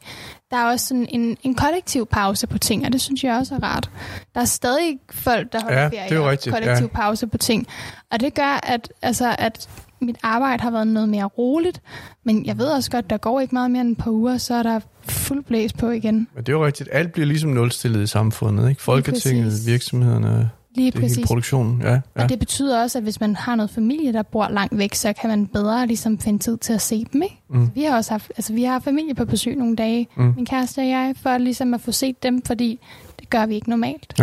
der 0.50 0.56
er 0.56 0.64
også 0.64 0.86
sådan 0.86 1.06
en, 1.10 1.36
en 1.42 1.54
kollektiv 1.54 2.06
pause 2.06 2.46
på 2.46 2.58
ting, 2.58 2.86
og 2.86 2.92
det 2.92 3.00
synes 3.00 3.24
jeg 3.24 3.36
også 3.36 3.54
er 3.54 3.62
rart. 3.62 3.90
Der 4.34 4.40
er 4.40 4.44
stadig 4.44 4.98
folk, 5.10 5.52
der 5.52 5.62
holder 5.62 5.80
Ja, 5.80 5.88
ferie 5.88 6.08
det 6.08 6.16
er 6.16 6.30
rigtigt, 6.30 6.54
kollektiv 6.54 6.86
ja. 6.94 7.00
pause 7.00 7.26
på 7.26 7.38
ting. 7.38 7.66
Og 8.12 8.20
det 8.20 8.34
gør, 8.34 8.60
at, 8.62 8.92
altså, 9.02 9.34
at 9.38 9.68
mit 10.02 10.16
arbejde 10.22 10.62
har 10.62 10.70
været 10.70 10.86
noget 10.86 11.08
mere 11.08 11.24
roligt, 11.24 11.80
men 12.24 12.46
jeg 12.46 12.58
ved 12.58 12.66
også 12.66 12.90
godt, 12.90 13.10
der 13.10 13.16
går 13.16 13.40
ikke 13.40 13.54
meget 13.54 13.70
mere 13.70 13.80
end 13.80 13.90
et 13.92 13.98
par 13.98 14.10
uger, 14.10 14.38
så 14.38 14.54
er 14.54 14.62
der 14.62 14.80
fuld 15.04 15.44
blæs 15.44 15.72
på 15.72 15.90
igen. 15.90 16.28
Men 16.34 16.44
det 16.44 16.48
er 16.48 16.52
jo 16.56 16.66
rigtigt. 16.66 16.88
Alt 16.92 17.12
bliver 17.12 17.26
ligesom 17.26 17.50
nulstillet 17.50 18.02
i 18.02 18.06
samfundet, 18.06 18.68
ikke? 18.68 18.82
Folketinget, 18.82 19.52
virksomhederne, 19.66 20.50
Lige 20.74 20.90
det 20.90 21.00
hele 21.00 21.06
præcis. 21.08 21.26
produktionen. 21.26 21.82
Ja, 21.82 21.92
ja. 21.92 22.00
Og 22.22 22.28
det 22.28 22.38
betyder 22.38 22.82
også, 22.82 22.98
at 22.98 23.04
hvis 23.04 23.20
man 23.20 23.36
har 23.36 23.54
noget 23.54 23.70
familie, 23.70 24.12
der 24.12 24.22
bor 24.22 24.48
langt 24.48 24.78
væk, 24.78 24.94
så 24.94 25.12
kan 25.20 25.30
man 25.30 25.46
bedre 25.46 25.86
ligesom 25.86 26.18
finde 26.18 26.38
tid 26.38 26.58
til 26.58 26.72
at 26.72 26.80
se 26.80 27.06
dem, 27.12 27.22
ikke? 27.22 27.40
Mm. 27.50 27.70
Vi 27.74 27.82
har 27.82 27.96
også 27.96 28.10
haft, 28.10 28.32
altså 28.36 28.52
vi 28.52 28.62
har 28.64 28.78
familie 28.80 29.14
på 29.14 29.24
besøg 29.24 29.56
nogle 29.56 29.76
dage, 29.76 30.08
Mm. 30.16 30.32
min 30.36 30.46
kæreste 30.46 30.78
og 30.78 30.88
jeg, 30.88 31.14
for 31.22 31.38
ligesom 31.38 31.74
at 31.74 31.80
få 31.80 31.92
set 31.92 32.22
dem, 32.22 32.42
fordi 32.42 32.80
det 33.20 33.30
gør 33.30 33.46
vi 33.46 33.54
ikke 33.54 33.70
normalt. 33.70 34.20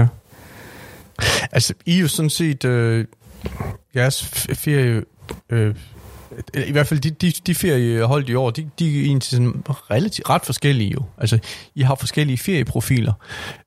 Altså, 1.51 1.73
I 1.85 1.95
er 1.97 2.01
jo 2.01 2.07
sådan 2.07 2.29
set 2.29 2.65
øh, 2.65 3.05
jeres 3.95 4.23
ferie... 4.53 5.03
Øh, 5.49 5.75
i 6.67 6.71
hvert 6.71 6.87
fald 6.87 6.99
de, 6.99 7.09
de, 7.09 7.31
de 7.47 7.55
ferieholdt 7.55 8.29
i 8.29 8.35
år, 8.35 8.49
de, 8.49 8.69
de 8.79 8.99
er 8.99 9.05
egentlig 9.05 9.23
sådan 9.23 9.63
relativt 9.69 10.29
ret 10.29 10.45
forskellige 10.45 10.91
jo. 10.91 11.03
Altså, 11.17 11.39
I 11.75 11.81
har 11.81 11.95
forskellige 11.95 12.37
ferieprofiler. 12.37 13.13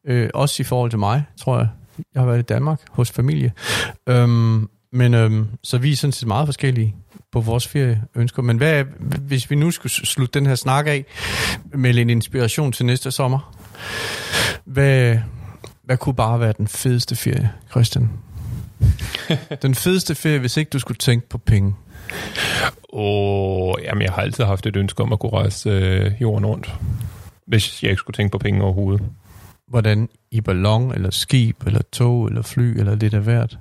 Øh, 0.07 0.31
også 0.35 0.63
i 0.63 0.65
forhold 0.65 0.91
til 0.91 0.99
mig, 0.99 1.25
tror 1.41 1.59
jeg. 1.59 1.69
Jeg 2.15 2.23
har 2.23 2.27
været 2.27 2.39
i 2.39 2.43
Danmark 2.43 2.81
hos 2.91 3.11
familie. 3.11 3.53
Øhm, 4.09 4.69
men 4.93 5.15
øhm, 5.15 5.47
så 5.63 5.79
vi 5.79 5.93
er 5.93 5.97
sådan 5.97 6.13
set 6.13 6.29
meget 6.29 6.49
forskellige 6.49 6.95
på 7.33 7.41
vores 7.41 7.69
ferieønsker. 7.69 8.43
Men 8.43 8.57
hvad, 8.57 8.85
hvis 9.21 9.51
vi 9.51 9.57
nu 9.57 9.71
skulle 9.71 9.93
slutte 9.93 10.39
den 10.39 10.47
her 10.47 10.55
snak 10.55 10.87
af 10.87 11.05
med 11.75 11.95
en 11.95 12.11
inspiration 12.11 12.73
til 12.73 12.87
næste 12.87 13.11
sommer, 13.11 13.55
hvad, 14.65 15.19
hvad 15.85 15.97
kunne 15.97 16.15
bare 16.15 16.41
være 16.41 16.55
den 16.59 16.69
fedeste 16.69 17.17
ferie, 17.17 17.51
Christian? 17.71 18.11
den 19.63 19.75
fedeste 19.75 20.15
ferie, 20.15 20.39
hvis 20.39 20.57
ikke 20.57 20.71
du 20.71 20.79
skulle 20.79 20.99
tænke 20.99 21.29
på 21.29 21.39
penge. 21.39 21.75
Åh, 22.93 23.75
jamen, 23.83 24.03
jeg 24.03 24.13
har 24.13 24.23
altid 24.23 24.45
haft 24.45 24.67
et 24.67 24.77
ønske 24.77 25.03
om 25.03 25.13
at 25.13 25.19
kunne 25.19 25.33
rejse 25.33 25.71
øh, 25.71 26.13
jorden 26.21 26.47
rundt. 26.47 26.75
Hvis 27.47 27.83
jeg 27.83 27.91
ikke 27.91 27.99
skulle 28.01 28.15
tænke 28.17 28.33
på 28.33 28.39
penge 28.39 28.63
overhovedet. 28.63 29.03
Hvordan 29.69 30.09
i 30.31 30.41
ballon, 30.41 30.95
eller 30.95 31.11
skib, 31.11 31.67
eller 31.67 31.81
tog, 31.93 32.27
eller 32.27 32.43
fly, 32.43 32.79
eller 32.79 32.95
lidt 32.95 33.15
af 33.15 33.21
hvert. 33.21 33.59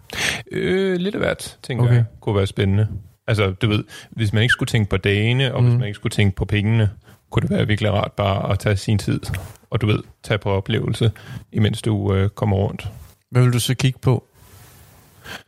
Øh, 0.51 0.95
lidt 0.95 1.15
af 1.15 1.21
hvert, 1.21 1.57
tænker 1.63 1.83
Okay. 1.85 1.95
jeg, 1.95 2.05
kunne 2.21 2.35
være 2.35 2.47
spændende. 2.47 2.87
Altså, 3.27 3.51
du 3.51 3.67
ved, 3.67 3.83
hvis 4.11 4.33
man 4.33 4.43
ikke 4.43 4.51
skulle 4.51 4.67
tænke 4.67 4.89
på 4.89 4.97
dagene, 4.97 5.53
og 5.53 5.61
mm. 5.61 5.65
Mhm. 5.65 5.71
hvis 5.71 5.79
man 5.79 5.87
ikke 5.87 5.95
skulle 5.95 6.11
tænke 6.11 6.35
på 6.35 6.45
pengene, 6.45 6.89
kunne 7.31 7.41
det 7.41 7.49
være 7.49 7.67
virkelig 7.67 7.91
rart 7.91 8.11
bare 8.11 8.51
at 8.51 8.59
tage 8.59 8.77
sin 8.77 8.97
tid, 8.97 9.19
og 9.69 9.81
du 9.81 9.87
ved, 9.87 9.99
tage 10.23 10.37
på 10.37 10.51
oplevelse, 10.51 11.11
imens 11.51 11.81
du 11.81 12.13
øh, 12.13 12.29
kommer 12.29 12.57
rundt. 12.57 12.87
Hvad 13.31 13.43
vil 13.43 13.53
du 13.53 13.59
så 13.59 13.75
kigge 13.75 13.99
på? 13.99 14.27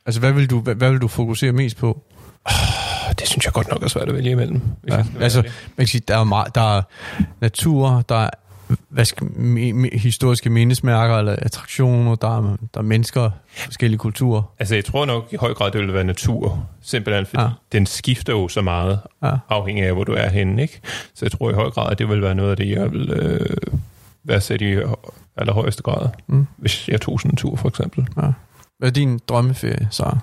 Altså, 0.06 0.19
hvad 0.19 0.32
vil 0.32 0.50
du, 0.50 0.60
hvad, 0.60 0.76
hvad 0.76 0.91
vil 0.91 1.00
du 1.02 1.08
fokusere 1.08 1.52
mest 1.52 1.78
på? 1.78 2.02
Og 3.10 3.19
det 3.19 3.28
synes 3.28 3.46
jeg 3.46 3.54
godt 3.54 3.69
nok 3.72 3.84
er 3.84 3.88
svært 3.88 4.10
at 4.10 4.15
vælge 4.15 4.32
imellem. 4.32 4.62
Ja, 4.88 4.96
jeg 4.96 5.06
altså-. 5.19 5.41
Man 5.41 5.52
kan 5.78 5.88
sige, 5.88 6.02
der 6.08 6.17
er, 6.17 6.24
meget, 6.24 6.56
der 6.56 6.78
er 6.78 6.82
natur, 7.41 8.04
der 8.10 8.15
er 8.15 8.30
hvad 8.89 9.06
skal, 9.06 9.28
mi, 9.32 9.72
mi, 9.72 9.89
historiske 9.93 10.50
mindesmærker 10.50 11.17
eller 11.17 11.36
attraktioner, 11.41 12.15
der 12.15 12.38
er, 12.38 12.41
der 12.74 12.80
er 12.80 12.82
mennesker, 12.84 13.30
forskellige 13.56 13.98
kulturer. 14.00 14.41
altså, 14.60 14.76
jeg 14.76 14.86
tror 14.86 15.06
nok 15.06 15.28
i 15.32 15.36
høj 15.36 15.54
grad, 15.54 15.72
det 15.72 15.82
vil 15.82 15.93
være 15.93 16.04
natur. 16.04 16.65
Simpelthen, 16.82 17.26
fordi 17.26 17.41
Ja. 17.41 17.48
ja. 17.48 17.52
den 17.72 17.86
skifter 17.86 18.34
jo 18.34 18.48
så 18.48 18.62
meget, 18.62 19.00
Ja. 19.24 19.32
afhængig 19.50 19.84
af, 19.86 19.93
hvor 19.93 20.04
du 20.04 20.12
er 20.13 20.30
henne. 20.30 20.62
Ikke? 20.62 20.80
Så 21.15 21.26
jeg 21.26 21.32
tror 21.32 21.50
i 21.50 21.54
høj 21.54 21.69
grad, 21.69 21.91
at 21.91 22.00
det 22.00 22.10
vil 22.10 22.22
være 22.22 22.36
noget 22.36 22.52
af 22.52 22.58
det, 22.58 22.69
jeg 22.69 22.91
vil 22.91 23.10
øh, 23.12 23.58
værdsætte 24.24 24.74
i 24.74 24.78
allerhøjeste 25.38 25.84
grad. 25.84 26.10
Mm. 26.28 26.48
Hvis 26.58 26.89
jeg 26.89 27.02
tog 27.02 27.19
sådan 27.19 27.32
en 27.32 27.36
tur, 27.38 27.56
for 27.56 27.67
eksempel. 27.69 28.08
Hvad 28.78 28.90
er 28.90 28.94
din 28.94 29.20
drømmeferie, 29.28 29.88
så? 29.92 30.16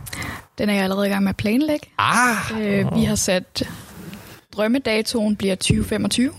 Den 0.58 0.68
er 0.68 0.74
jeg 0.74 0.82
allerede 0.82 1.06
i 1.06 1.10
gang 1.10 1.22
med 1.22 1.30
at 1.30 1.36
planlægge. 1.36 1.86
Ah! 1.98 2.60
Øh, 2.60 2.94
vi 2.94 3.04
har 3.04 3.14
sat 3.14 3.68
drømmedatoen 4.52 5.36
bliver 5.36 5.54
2025. 5.54 6.30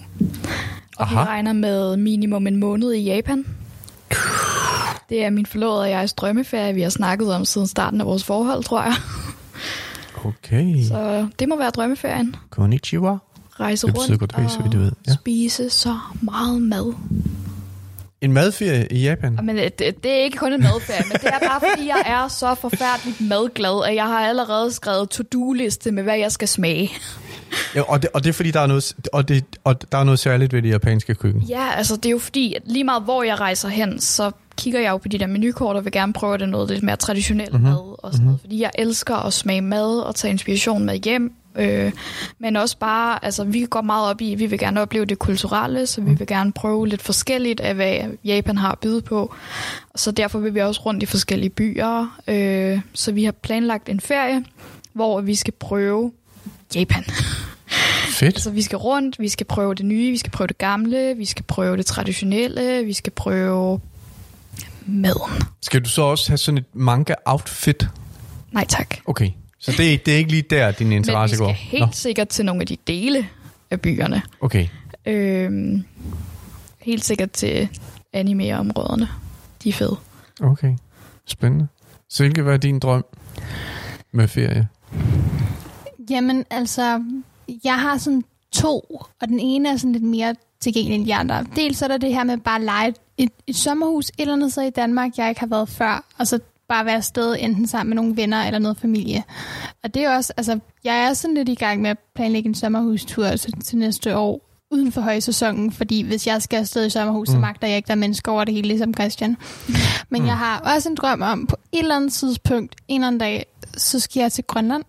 Og 0.98 1.04
Aha. 1.04 1.22
vi 1.22 1.26
regner 1.28 1.54
med 1.54 1.98
minimum 1.98 2.48
en 2.48 2.56
måned 2.56 2.92
i 2.94 3.04
Japan. 3.04 3.46
Det 5.10 5.26
er 5.26 5.30
min 5.30 5.46
forlovede 5.46 5.82
og 5.82 5.90
jegs 5.90 6.14
drømmeferie, 6.14 6.74
vi 6.74 6.82
har 6.82 6.90
snakket 6.90 7.34
om 7.34 7.46
siden 7.46 7.68
starten 7.68 8.02
af 8.02 8.08
vores 8.08 8.24
forhold, 8.24 8.64
tror 8.64 8.84
jeg. 8.84 8.94
Okay. 10.26 10.84
Så 10.84 11.28
det 11.40 11.50
må 11.50 11.58
være 11.58 11.70
drømmeferien. 11.70 12.36
Konnichiwa. 12.50 13.18
Rejse 13.60 13.88
rundt 13.88 14.76
og. 14.76 14.92
Ja. 15.08 15.14
spise 15.14 15.70
så 15.70 15.98
meget 16.22 16.62
mad. 16.62 16.94
En 18.22 18.34
madferie 18.34 18.88
i 18.92 19.04
Japan. 19.04 19.40
Men 19.44 19.58
det, 19.58 19.80
det 19.80 20.06
er 20.12 20.24
ikke 20.24 20.38
kun 20.38 20.54
en 20.54 20.62
madferie, 20.62 21.04
men 21.08 21.12
det 21.22 21.28
er 21.28 21.40
bare 21.48 21.62
fordi, 21.72 21.88
jeg 21.88 22.04
er 22.06 22.28
så 22.28 22.56
forfærdeligt 22.56 23.22
madglad, 23.22 23.86
at 23.90 23.96
jeg 23.96 24.04
har 24.08 24.20
allerede 24.28 24.72
skrevet 24.74 25.10
to-do-liste 25.10 25.92
med, 25.92 26.04
hvad 26.04 26.18
jeg 26.18 26.32
skal 26.32 26.48
smage. 26.48 26.92
Ja, 27.76 27.82
og, 27.82 28.02
det, 28.02 28.10
og 28.14 28.24
det 28.24 28.30
er 28.30 28.34
fordi, 28.34 28.52
der 28.52 28.60
er, 28.60 28.68
noget, 28.68 28.94
og 29.14 29.28
det, 29.28 29.44
og 29.64 29.92
der 29.92 29.98
er 29.98 30.04
noget 30.04 30.20
særligt 30.20 30.54
ved 30.54 30.62
det 30.62 30.70
japanske 30.70 31.16
køkken. 31.16 31.42
Ja, 31.42 31.68
altså 31.78 31.96
det 31.96 32.06
er 32.06 32.10
jo 32.12 32.20
fordi, 32.20 32.54
at 32.54 32.62
lige 32.66 32.84
meget 32.84 33.04
hvor 33.04 33.24
jeg 33.24 33.40
rejser 33.40 33.70
hen, 33.70 34.00
så 34.00 34.32
kigger 34.58 34.80
jeg 34.80 34.90
jo 34.90 34.98
på 34.98 35.08
de 35.08 35.18
der 35.20 35.28
menukort 35.28 35.76
og 35.76 35.86
vil 35.86 35.92
gerne 35.92 36.14
prøve 36.14 36.38
det 36.38 36.50
noget 36.50 36.70
lidt 36.70 36.84
mere 36.84 36.96
traditionelt 36.96 37.54
Mhm. 37.54 37.62
mm-hmm. 37.62 37.74
mad 37.76 37.96
og 38.04 38.12
sådan 38.14 38.26
noget. 38.26 38.40
Fordi 38.42 38.62
jeg 38.62 38.72
elsker 38.76 39.16
at 39.16 39.34
smage 39.34 39.62
mad 39.62 40.00
og 40.00 40.16
tage 40.16 40.32
inspiration 40.32 40.86
med 40.86 40.96
hjem. 40.96 41.34
Øh, 41.56 41.92
men 42.40 42.56
også 42.56 42.78
bare, 42.78 43.26
altså 43.26 43.44
vi 43.44 43.66
går 43.66 43.82
meget 43.82 44.10
op 44.10 44.22
i, 44.22 44.36
vi 44.36 44.46
vil 44.46 44.60
gerne 44.60 44.82
opleve 44.82 45.06
det 45.06 45.20
kulturelle, 45.20 45.86
så 45.86 46.02
vi 46.02 46.14
vil 46.14 46.28
gerne 46.28 46.52
prøve 46.52 46.88
lidt 46.88 47.02
forskelligt 47.02 47.60
af, 47.60 47.76
hvad 47.76 47.98
Japan 48.26 48.58
har 48.58 48.72
at 48.72 48.80
byde 48.80 49.02
på. 49.02 49.36
Så 49.96 50.12
derfor 50.12 50.40
vil 50.40 50.54
vi 50.54 50.60
også 50.60 50.82
rundt 50.82 51.04
i 51.04 51.06
forskellige 51.06 51.50
byer. 51.50 52.20
Øh, 52.28 52.80
så 52.94 53.12
vi 53.12 53.24
har 53.24 53.32
planlagt 53.32 53.90
en 53.90 54.00
ferie, 54.00 54.46
hvor 54.94 55.22
vi 55.22 55.36
skal 55.36 55.54
prøve 55.54 56.12
Japan. 56.76 57.04
Fedt. 57.04 58.22
Altså, 58.36 58.50
vi 58.52 58.62
skal 58.62 58.78
rundt, 58.78 59.20
vi 59.20 59.30
skal 59.30 59.46
prøve 59.46 59.76
det 59.76 59.86
nye, 59.86 60.12
vi 60.12 60.18
skal 60.18 60.32
prøve 60.32 60.48
det 60.48 60.58
gamle, 60.58 61.14
vi 61.18 61.26
skal 61.26 61.46
prøve 61.46 61.78
det 61.78 61.86
traditionelle, 61.86 62.86
vi 62.86 62.94
skal 62.94 63.12
prøve 63.12 63.80
maden. 64.86 65.42
Skal 65.62 65.84
du 65.84 65.90
så 65.90 66.02
også 66.02 66.30
have 66.30 66.38
sådan 66.38 66.58
et 66.58 66.66
manga-outfit? 66.74 67.88
Nej 68.52 68.66
tak. 68.66 68.96
Okay. 69.06 69.30
Så 69.62 69.72
det, 69.78 69.94
er- 69.94 69.98
det 69.98 70.14
er 70.14 70.18
ikke 70.18 70.32
lige 70.32 70.42
der, 70.50 70.72
din 70.72 70.88
Men 70.88 70.92
vi 70.92 70.96
interesse 70.96 71.36
skal 71.36 71.46
går? 71.46 71.54
helt 71.54 71.96
sikkert 71.96 72.28
til 72.28 72.46
nogle 72.46 72.62
af 72.62 72.68
de 72.68 72.78
dele 72.88 73.28
af 73.72 73.82
byerne. 73.82 74.22
Okay. 74.42 74.68
Øhm, 75.06 75.84
helt 76.82 77.06
sikkert 77.06 77.32
til 77.32 77.70
anime-områderne. 78.14 79.08
De 79.64 79.70
er 79.70 79.74
fede. 79.74 79.98
Okay. 80.42 80.74
Spændende. 81.28 81.68
Silke, 82.10 82.42
hvad 82.42 82.54
er 82.54 82.58
din 82.58 82.80
drøm 82.80 83.06
med 84.12 84.28
ferie? 84.28 84.68
Jamen, 86.10 86.46
altså, 86.50 87.04
jeg 87.64 87.80
har 87.80 87.98
sådan 87.98 88.24
to, 88.52 88.80
og 89.22 89.28
den 89.28 89.40
ene 89.40 89.70
er 89.70 89.78
sådan 89.78 89.92
lidt 89.92 90.04
mere 90.04 90.36
tilgængelig 90.60 90.96
end 90.96 91.06
de 91.06 91.16
andre. 91.16 91.46
Dels 91.56 91.82
er 91.82 91.88
der 91.88 91.98
det 91.98 92.14
her 92.14 92.24
med 92.24 92.38
bare 92.38 92.56
at 92.56 92.62
lege 92.62 92.88
et, 92.90 92.96
et, 93.18 93.30
et 93.48 93.56
sommerhus 93.56 94.08
et 94.10 94.14
eller 94.20 94.34
andet 94.34 94.52
sted 94.52 94.64
i 94.64 94.70
Danmark, 94.70 95.12
jeg 95.18 95.30
ikke 95.30 95.40
har 95.40 95.48
været 95.48 95.70
før, 95.70 96.06
og 96.18 96.28
så 96.28 96.40
bare 96.72 96.86
være 96.86 96.96
afsted 96.96 97.36
enten 97.40 97.68
sammen 97.68 97.90
med 97.90 97.96
nogle 97.96 98.18
venner 98.18 98.44
eller 98.46 98.60
noget 98.60 98.78
familie. 98.78 99.24
Og 99.84 99.94
det 99.94 100.04
er 100.04 100.16
også, 100.16 100.34
altså, 100.38 100.60
jeg 100.84 100.98
er 100.98 101.14
sådan 101.14 101.34
lidt 101.36 101.50
i 101.50 101.56
gang 101.56 101.82
med 101.82 101.90
at 101.90 101.98
planlægge 102.16 102.48
en 102.50 102.56
sommerhustur 102.56 103.30
til, 103.36 103.54
til 103.62 103.78
næste 103.78 104.18
år, 104.18 104.48
uden 104.72 104.92
for 104.92 105.02
højsæsonen, 105.02 105.72
fordi 105.72 106.02
hvis 106.02 106.28
jeg 106.28 106.42
skal 106.42 106.58
afsted 106.58 106.86
i 106.86 106.90
sommerhus, 106.90 107.28
mm. 107.30 107.34
så 107.34 107.40
magter 107.40 107.68
jeg 107.68 107.76
ikke, 107.78 107.88
der 107.88 107.94
er 107.94 107.98
mennesker 107.98 108.32
over 108.32 108.44
det 108.44 108.54
hele, 108.54 108.68
ligesom 108.68 108.94
Christian. 108.94 109.38
Men 110.10 110.22
Mm. 110.22 110.28
jeg 110.28 110.38
har 110.38 110.60
også 110.76 110.90
en 110.90 110.96
drøm 110.96 111.22
om, 111.22 111.48
på 111.48 111.56
et 111.72 111.80
eller 111.80 111.96
andet 111.96 112.14
tidspunkt, 112.14 112.76
en 112.88 112.96
eller 113.02 113.08
anden 113.08 113.20
dag, 113.20 113.46
så 113.78 114.00
skal 114.00 114.22
jeg 114.22 114.32
til 114.32 114.44
Grønland 114.44 114.84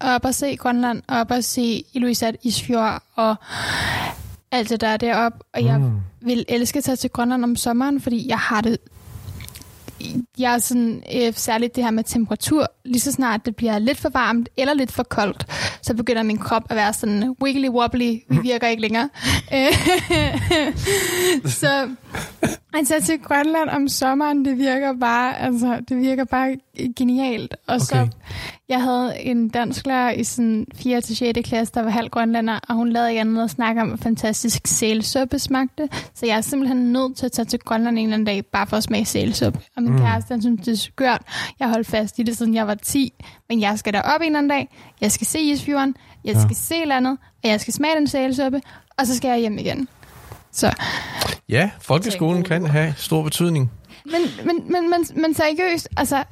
op 0.00 0.24
og 0.24 0.34
se 0.34 0.56
Grønland, 0.56 1.02
op 1.08 1.30
og 1.30 1.44
se 1.44 1.84
Iluisat 1.92 2.36
Isfjord 2.42 3.02
og 3.16 3.34
alt 4.52 4.68
det 4.70 4.80
der 4.80 4.88
er 4.88 4.96
deroppe. 4.96 5.38
Og 5.54 5.64
jeg 5.64 5.78
Mm. 5.80 5.90
vil 6.20 6.44
elske 6.48 6.76
at 6.78 6.84
tage 6.84 6.96
til 6.96 7.10
Grønland 7.10 7.44
om 7.44 7.56
sommeren, 7.56 8.00
fordi 8.00 8.28
jeg 8.28 8.38
har 8.38 8.60
det 8.60 8.78
jeg 10.38 10.54
er 10.54 10.58
sådan, 10.58 11.02
øh, 11.14 11.34
særligt 11.34 11.76
det 11.76 11.84
her 11.84 11.90
med 11.90 12.04
temperatur, 12.04 12.66
lige 12.84 13.00
så 13.00 13.12
snart 13.12 13.46
det 13.46 13.56
bliver 13.56 13.78
lidt 13.78 13.98
for 13.98 14.08
varmt 14.08 14.48
eller 14.56 14.74
lidt 14.74 14.92
for 14.92 15.02
koldt, 15.02 15.46
så 15.82 15.94
begynder 15.94 16.22
min 16.22 16.38
krop 16.38 16.62
at 16.70 16.76
være 16.76 16.92
sådan 16.92 17.36
wiggly 17.42 17.68
wobbly, 17.68 18.18
vi 18.28 18.38
virker 18.42 18.68
ikke 18.68 18.82
længere. 18.82 19.08
Øh, 19.54 19.72
så 21.46 21.88
altså 22.74 22.94
til 23.06 23.18
Grønland 23.18 23.68
om 23.68 23.88
sommeren, 23.88 24.44
det 24.44 24.58
virker 24.58 24.92
bare, 25.00 25.38
altså, 25.40 25.80
det 25.88 25.96
virker 25.96 26.24
bare 26.24 26.56
genialt. 26.96 27.54
Og 27.66 27.80
så, 27.80 27.94
Okay. 27.94 28.06
jeg 28.68 28.82
havde 28.82 29.20
en 29.20 29.48
dansklærer 29.48 30.10
i 30.10 30.24
sådan 30.24 30.66
4. 30.74 31.00
til 31.00 31.16
6. 31.16 31.38
klasse, 31.44 31.74
der 31.74 31.82
var 31.82 31.90
halv 31.90 32.08
grønlander, 32.10 32.58
og 32.68 32.74
hun 32.74 32.90
lavede 32.92 33.08
ikke 33.10 33.20
andet 33.20 33.44
at 33.44 33.50
snakke 33.50 33.80
om, 33.82 33.88
hvor 33.88 33.96
fantastisk 33.96 34.66
sælsuppe 34.66 35.38
smagte. 35.38 35.88
Så 36.14 36.26
jeg 36.26 36.36
er 36.36 36.40
simpelthen 36.40 36.92
nødt 36.92 37.16
til 37.16 37.26
at 37.26 37.32
tage 37.32 37.46
til 37.46 37.58
Grønland 37.58 37.98
en 37.98 38.04
eller 38.04 38.14
anden 38.14 38.26
dag, 38.26 38.46
bare 38.46 38.66
for 38.66 38.76
at 38.76 38.82
smage 38.82 39.04
sælsuppe. 39.04 39.60
Og 39.76 39.82
min 39.82 39.92
mm. 39.92 39.98
kæreste, 39.98 40.32
han 40.32 40.42
synes, 40.42 40.60
det 40.64 40.72
er 40.72 40.76
skørt. 40.76 41.22
Jeg 41.60 41.68
holdt 41.68 41.86
fast 41.86 42.18
i 42.18 42.22
det, 42.22 42.36
siden 42.36 42.54
jeg 42.54 42.66
var 42.66 42.74
10. 42.74 43.12
Men 43.48 43.60
jeg 43.60 43.78
skal 43.78 43.92
derop 43.92 44.20
en 44.20 44.26
eller 44.26 44.38
anden 44.38 44.50
dag. 44.50 44.68
Jeg 45.00 45.12
skal 45.12 45.26
se 45.26 45.40
Isfjorden. 45.40 45.94
Jeg 46.24 46.34
Ja. 46.34 46.40
skal 46.42 46.56
se 46.56 46.74
landet. 46.86 47.18
Og 47.44 47.50
jeg 47.50 47.60
skal 47.60 47.74
smage 47.74 47.96
den 47.96 48.06
sælsuppe. 48.06 48.60
Og 48.98 49.06
så 49.06 49.16
skal 49.16 49.28
jeg 49.28 49.38
hjem 49.38 49.58
igen. 49.58 49.88
Så 50.52 50.72
Ja, 51.48 51.70
folkeskolen 51.80 52.42
kan 52.44 52.66
have 52.66 52.94
stor 52.96 53.22
betydning. 53.22 53.70
men, 54.04 54.14
men, 54.44 54.72
men, 54.72 54.90
men, 54.90 55.06
men 55.22 55.34
seriøst, 55.34 55.88
altså... 55.96 56.24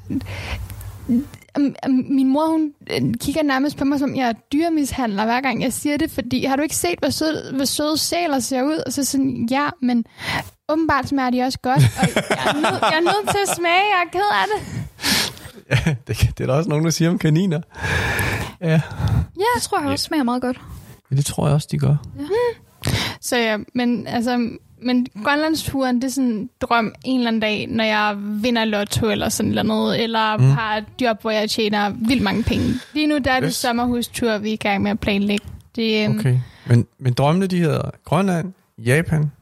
Min 2.09 2.29
mor, 2.29 2.47
hun 2.47 2.73
øh, 2.91 3.15
kigger 3.21 3.43
nærmest 3.43 3.77
på 3.77 3.85
mig, 3.85 3.99
som 3.99 4.17
jeg 4.17 4.29
er 4.29 4.33
dyrmishandler, 4.53 5.25
hver 5.25 5.41
gang 5.41 5.63
jeg 5.63 5.73
siger 5.73 5.97
det, 5.97 6.11
fordi 6.11 6.45
har 6.45 6.57
du 6.57 6.63
ikke 6.63 6.77
set, 6.77 6.95
hvor 6.99 7.11
søde, 7.11 7.53
hvor 7.57 7.65
søde 7.65 7.99
sæler 7.99 8.39
ser 8.39 8.63
ud? 8.63 8.83
Og 8.87 8.93
så 8.93 9.05
sådan, 9.05 9.49
ja, 9.51 9.69
men 9.83 10.05
åbenbart 10.69 11.09
smager 11.09 11.31
de 11.31 11.43
også 11.43 11.59
godt, 11.63 11.79
og 12.01 12.09
jeg 12.31 12.47
er, 12.47 12.53
nødt, 12.55 12.81
jeg 12.83 12.97
er 12.97 13.01
nødt 13.01 13.29
til 13.31 13.39
at 13.49 13.57
smage, 13.57 13.75
jeg 13.75 14.03
er 14.07 14.11
ked 14.13 14.21
af 14.33 14.45
det. 14.55 14.67
Ja, 15.87 15.95
det, 16.07 16.31
det 16.39 16.41
er 16.41 16.47
der 16.47 16.55
også 16.55 16.69
nogen, 16.69 16.85
der 16.85 16.91
siger 16.91 17.11
om 17.11 17.19
kaniner. 17.19 17.61
Ja, 18.61 18.81
Det 19.35 19.63
tror 19.63 19.81
jeg 19.81 19.89
også 19.89 20.05
smager 20.05 20.23
meget 20.25 20.43
godt. 20.43 20.61
det 21.11 21.25
tror 21.27 21.47
jeg 21.47 21.55
også, 21.55 21.69
de 21.71 21.79
gør. 21.79 21.97
Så 23.29 23.37
ja, 23.37 23.57
men 23.75 24.07
altså... 24.07 24.51
Men 24.83 25.07
Grønlandsturen, 25.25 25.97
det 25.97 26.05
er 26.05 26.09
sådan 26.13 26.31
en 26.31 26.51
drøm 26.61 26.95
en 27.05 27.19
eller 27.19 27.29
anden 27.29 27.41
dag, 27.41 27.67
når 27.67 27.85
jeg 27.85 28.15
vinder 28.19 28.65
lotto 28.65 29.11
eller 29.11 29.29
sådan 29.29 29.67
noget, 29.67 30.03
eller 30.03 30.37
mm. 30.37 30.45
har 30.51 30.77
et 30.77 30.85
job, 31.01 31.21
hvor 31.23 31.31
jeg 31.31 31.51
tjener 31.51 31.91
vildt 32.09 32.23
mange 32.23 32.43
penge. 32.43 32.65
Lige 32.95 33.07
nu 33.07 33.19
der 33.19 33.33
er 33.33 33.41
det 33.41 33.47
Yes. 33.49 33.55
sommerhustur, 33.55 34.39
vi 34.39 34.49
er 34.49 34.53
i 34.53 34.57
gang 34.57 34.83
med 34.83 34.91
at 34.91 35.01
planlægge. 35.01 35.45
Det, 35.77 36.05
øhm, 36.05 36.19
Okay. 36.19 36.39
Men, 36.67 36.87
men 36.99 37.13
drømmene, 37.13 37.47
de 37.47 37.59
hedder 37.59 37.91
Grønland, 38.05 38.53
Japan, 38.79 39.33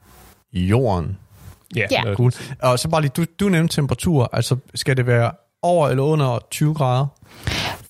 Jorden. 0.52 1.18
Ja, 1.76 1.86
Ja. 1.90 2.14
Cool. 2.14 2.32
Og 2.62 2.78
så 2.78 2.88
bare 2.88 3.00
lige, 3.00 3.12
du, 3.16 3.24
du 3.40 3.48
nævnte 3.48 3.74
temperatur. 3.76 4.30
Altså, 4.32 4.56
skal 4.74 4.96
det 4.96 5.06
være 5.06 5.30
over 5.62 5.88
eller 5.88 6.02
under 6.02 6.38
20 6.50 6.74
grader? 6.74 7.06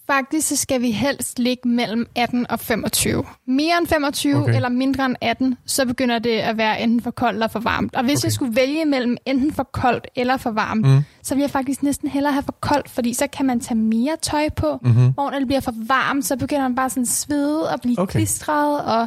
Faktisk 0.06 0.48
så 0.48 0.56
skal 0.56 0.80
vi 0.82 0.90
helst 0.90 1.38
ligge 1.38 1.68
mellem 1.68 2.06
18 2.14 2.46
og 2.50 2.60
25. 2.60 3.24
Mere 3.46 3.78
end 3.80 3.86
25 3.86 4.36
Okay. 4.42 4.54
eller 4.56 4.68
mindre 4.68 5.04
end 5.06 5.16
18, 5.20 5.56
så 5.66 5.86
begynder 5.86 6.18
det 6.18 6.30
at 6.38 6.56
være 6.58 6.80
enten 6.80 7.02
for 7.02 7.10
koldt 7.10 7.32
eller 7.34 7.48
for 7.48 7.60
varmt. 7.60 7.94
Og 7.96 8.04
hvis 8.04 8.18
Okay. 8.18 8.24
jeg 8.24 8.32
skulle 8.32 8.56
vælge 8.56 8.84
mellem 8.84 9.16
enten 9.26 9.52
for 9.52 9.62
koldt 9.72 10.06
eller 10.16 10.36
for 10.36 10.50
varmt, 10.50 10.86
Mm. 10.86 10.92
mm. 10.92 11.02
så 11.22 11.34
vil 11.34 11.40
jeg 11.40 11.50
faktisk 11.50 11.82
næsten 11.82 12.08
hellere 12.08 12.32
have 12.32 12.42
for 12.42 12.54
koldt, 12.60 12.90
fordi 12.90 13.14
så 13.14 13.26
kan 13.32 13.46
man 13.46 13.60
tage 13.60 13.78
mere 13.78 14.16
tøj 14.22 14.48
på. 14.56 14.78
Mm-hmm. 14.82 15.08
Hvor 15.12 15.30
når 15.30 15.38
det 15.38 15.46
bliver 15.48 15.60
for 15.60 15.74
varmt, 15.86 16.24
så 16.26 16.36
begynder 16.36 16.62
man 16.62 16.74
bare 16.74 16.90
sådan 16.90 17.06
svede 17.06 17.70
og 17.72 17.80
blive 17.80 17.98
Okay. 17.98 18.12
klistret. 18.18 18.80
Og, 18.80 19.06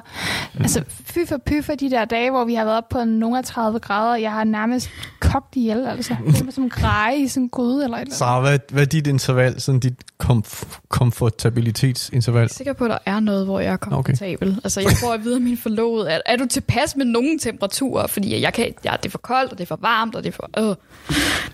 altså, 0.60 0.84
fy 1.06 1.20
for 1.28 1.38
py 1.46 1.64
for 1.64 1.74
de 1.76 1.90
der 1.92 2.06
dage, 2.06 2.32
hvor 2.32 2.46
vi 2.46 2.54
har 2.54 2.64
været 2.66 2.78
op 2.78 2.90
på 2.90 3.04
nogle 3.04 3.38
af 3.38 3.44
30 3.44 3.80
grader, 3.80 4.12
og 4.12 4.22
jeg 4.22 4.32
har 4.32 4.44
nærmest 4.44 4.90
kogt 5.20 5.56
ihjel. 5.56 5.88
Altså. 5.88 6.16
Det 6.28 6.48
er 6.48 6.52
som 6.52 6.64
en 6.64 6.70
greje 6.70 7.18
i 7.18 7.28
sådan 7.28 7.44
en 7.44 7.50
gryde 7.50 7.84
eller 7.84 7.98
et 7.98 8.02
eller 8.02 8.16
andet. 8.16 8.16
Så 8.16 8.40
hvad, 8.42 8.60
hvad 8.72 8.82
er 8.84 8.88
dit 8.88 9.08
interval, 9.08 9.62
sådan 9.62 9.80
dit 9.80 9.94
komf- 10.24 10.80
komfortabilitetsinterval? 10.90 12.40
Jeg 12.42 12.50
er 12.50 12.54
sikker 12.54 12.74
på, 12.74 12.86
at 12.86 12.90
der 12.92 12.98
er 13.06 13.20
noget, 13.20 13.46
hvor 13.46 13.60
jeg 13.60 13.74
er 13.74 13.78
komfortabel. 13.78 14.48
Okay. 14.50 14.60
Altså, 14.64 14.82
jeg 14.82 14.92
får 15.02 15.14
at 15.14 15.24
vide 15.24 15.36
af 15.36 15.42
min 15.42 15.58
forlovede, 15.58 16.12
at 16.12 16.22
er 16.26 16.36
du 16.38 16.46
tilpas 16.46 16.96
med 16.96 17.06
nogle 17.06 17.40
temperaturer? 17.40 18.08
Fordi 18.08 18.42
jeg 18.42 18.54
kan, 18.54 18.74
ja, 18.86 18.92
det 19.04 19.06
er 19.06 19.10
for 19.10 19.18
koldt, 19.18 19.52
og 19.52 19.58
det 19.58 19.64
er 19.64 19.68
for 19.68 19.80
varmt, 19.82 20.16
og 20.16 20.24
det 20.24 20.30
er 20.30 20.34
for... 20.34 20.70
Øh. 20.70 20.76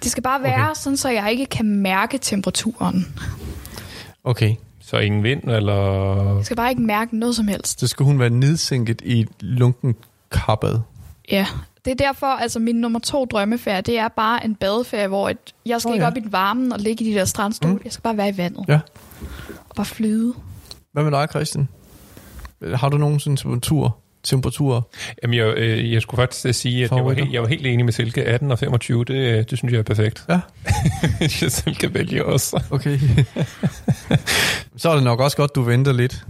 Det 0.03 0.11
skal 0.11 0.23
bare 0.23 0.43
være 0.43 0.63
Okay. 0.63 0.73
sådan, 0.75 0.97
så 0.97 1.09
jeg 1.09 1.31
ikke 1.31 1.45
kan 1.45 1.65
mærke 1.65 2.17
temperaturen. 2.17 3.15
Okay, 4.23 4.55
Så 4.81 4.97
ingen 4.97 5.23
vind, 5.23 5.43
eller... 5.43 6.35
Jeg 6.35 6.45
skal 6.45 6.57
bare 6.57 6.69
ikke 6.69 6.81
mærke 6.81 7.17
noget 7.17 7.35
som 7.35 7.47
helst. 7.47 7.79
så 7.79 7.87
skal 7.87 8.03
hun 8.05 8.19
være 8.19 8.29
nedsænket 8.29 9.01
i 9.05 9.19
et 9.19 9.29
lunken 9.39 9.95
kappet. 10.31 10.83
Ja, 11.31 11.45
det 11.85 11.91
er 11.91 11.95
derfor, 11.95 12.27
altså 12.27 12.59
min 12.59 12.75
nummer 12.75 12.99
to 12.99 13.25
drømmeferie, 13.25 13.81
det 13.81 13.97
er 13.97 14.07
bare 14.07 14.45
en 14.45 14.55
badeferie, 14.55 15.07
hvor 15.07 15.29
et, 15.29 15.37
jeg 15.65 15.81
skal 15.81 15.89
oh, 15.89 15.95
ikke 15.95 16.03
ja. 16.03 16.11
op 16.11 16.17
i 16.17 16.19
den 16.19 16.31
varmen 16.31 16.73
og 16.73 16.79
ligge 16.79 17.05
i 17.05 17.11
de 17.11 17.15
der 17.15 17.25
strandstol. 17.25 17.71
Mm. 17.71 17.81
Jeg 17.83 17.93
skal 17.93 18.01
bare 18.01 18.17
være 18.17 18.29
i 18.29 18.37
vandet. 18.37 18.65
Ja. 18.67 18.79
Og 19.69 19.75
bare 19.75 19.85
flyde. 19.85 20.33
Hvad 20.93 21.03
med 21.03 21.11
dig, 21.11 21.27
Christian? 21.29 21.67
Har 22.73 22.89
du 22.89 22.97
nogen 22.97 23.19
sådan 23.19 23.37
temperatur, 23.37 23.97
temperaturer? 24.23 24.81
Jamen, 25.23 25.37
jeg, 25.37 25.53
øh, 25.57 25.93
jeg 25.93 26.01
skulle 26.01 26.21
faktisk 26.21 26.45
at 26.45 26.55
sige, 26.55 26.83
at 26.83 26.91
jeg 26.91 27.05
var, 27.05 27.13
helt, 27.13 27.33
jeg 27.33 27.41
var 27.41 27.47
helt 27.47 27.65
enig 27.67 27.85
med 27.85 27.93
Silke. 27.93 28.23
18 28.23 28.51
og 28.51 28.59
25, 28.59 29.03
det, 29.03 29.13
øh, 29.13 29.43
det 29.49 29.57
synes 29.57 29.71
jeg 29.71 29.79
er 29.79 29.83
perfekt. 29.83 30.25
Ja. 30.29 30.39
jeg 31.41 31.51
selv 31.51 31.75
kan 31.75 31.93
vælge 31.93 32.25
også. 32.25 32.63
Okay. 32.71 32.99
så 34.77 34.89
er 34.89 34.95
det 34.95 35.03
nok 35.03 35.19
også 35.19 35.37
godt, 35.37 35.55
du 35.55 35.61
venter 35.61 35.93
lidt 35.93 36.25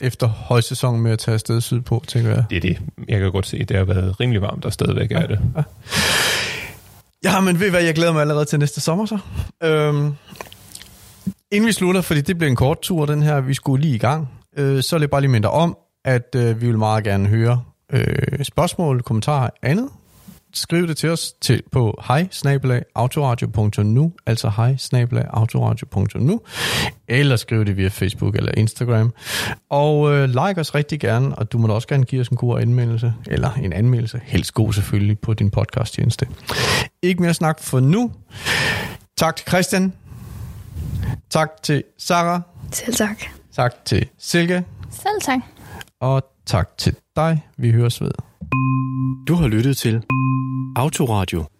efter 0.00 0.26
højsæsonen 0.26 1.02
med 1.02 1.12
at 1.12 1.18
tage 1.18 1.32
afsted 1.32 1.60
sydpå, 1.60 2.04
tænker 2.08 2.30
jeg. 2.30 2.44
Det 2.50 2.56
er 2.56 2.60
det. 2.60 2.78
Jeg 3.08 3.20
kan 3.20 3.32
godt 3.32 3.46
se, 3.46 3.56
at 3.56 3.68
det 3.68 3.76
har 3.76 3.84
været 3.84 4.20
rimelig 4.20 4.42
varmt, 4.42 4.64
og 4.64 4.72
stadigvæk 4.72 5.12
er 5.12 5.26
det. 5.26 5.38
Ja, 7.24 7.40
men 7.40 7.60
ved 7.60 7.66
I 7.66 7.70
hvad, 7.70 7.82
jeg 7.82 7.94
glæder 7.94 8.12
mig 8.12 8.20
allerede 8.20 8.44
til 8.44 8.58
næste 8.58 8.80
sommer 8.80 9.06
så. 9.06 9.18
Øhm, 9.62 10.14
inden 11.52 11.66
vi 11.66 11.72
slutter, 11.72 12.00
fordi 12.00 12.20
det 12.20 12.38
bliver 12.38 12.50
en 12.50 12.56
kort 12.56 12.80
tur, 12.80 13.06
den 13.06 13.22
her, 13.22 13.40
vi 13.40 13.54
skulle 13.54 13.82
lige 13.82 13.94
i 13.94 13.98
gang, 13.98 14.28
øh, 14.56 14.82
så 14.82 14.96
vil 14.96 15.02
jeg 15.02 15.10
bare 15.10 15.20
lige 15.20 15.30
minde 15.30 15.42
dig 15.42 15.50
om, 15.50 15.76
at 16.04 16.34
øh, 16.36 16.60
vi 16.60 16.66
vil 16.66 16.78
meget 16.78 17.04
gerne 17.04 17.28
høre 17.28 17.62
øh, 17.92 18.44
spørgsmål, 18.44 19.02
kommentarer, 19.02 19.50
andet. 19.62 19.88
Skriv 20.54 20.88
det 20.88 20.96
til 20.96 21.10
os 21.10 21.32
til, 21.40 21.62
på 21.72 22.02
hej 22.08 22.28
autoradio.nu, 22.94 24.12
altså 24.26 24.50
hej 24.56 24.76
autoradio.nu, 25.30 26.40
eller 27.08 27.36
skriv 27.36 27.64
det 27.64 27.76
via 27.76 27.88
Facebook 27.88 28.36
eller 28.36 28.52
Instagram. 28.56 29.12
Og 29.70 30.12
øh, 30.12 30.28
like 30.28 30.60
os 30.60 30.74
rigtig 30.74 31.00
gerne, 31.00 31.34
og 31.34 31.52
du 31.52 31.58
må 31.58 31.66
da 31.66 31.72
også 31.72 31.88
gerne 31.88 32.04
give 32.04 32.20
os 32.20 32.28
en 32.28 32.36
god 32.36 32.60
anmeldelse, 32.60 33.14
eller 33.26 33.50
en 33.50 33.72
anmeldelse, 33.72 34.20
helst 34.24 34.54
god 34.54 34.72
selvfølgelig, 34.72 35.18
på 35.18 35.34
din 35.34 35.50
podcasttjeneste. 35.50 36.26
Ikke 37.02 37.22
mere 37.22 37.34
snak 37.34 37.60
for 37.60 37.80
nu. 37.80 38.12
Tak 39.16 39.36
til 39.36 39.46
Christian. 39.48 39.92
Tak 41.30 41.62
til 41.62 41.82
Sarah. 41.98 42.40
Selv 42.72 42.94
tak. 42.94 43.24
Tak 43.52 43.84
til 43.84 44.08
Silke. 44.18 44.64
Selv 44.90 45.20
tak. 45.22 45.40
Og 46.00 46.22
tak 46.46 46.78
til 46.78 46.96
dig. 47.16 47.40
Vi 47.56 47.70
høres 47.70 48.00
ved. 48.00 48.10
Du 49.28 49.34
har 49.34 49.48
lyttet 49.48 49.76
til 49.76 50.02
Autoradio. 50.76 51.53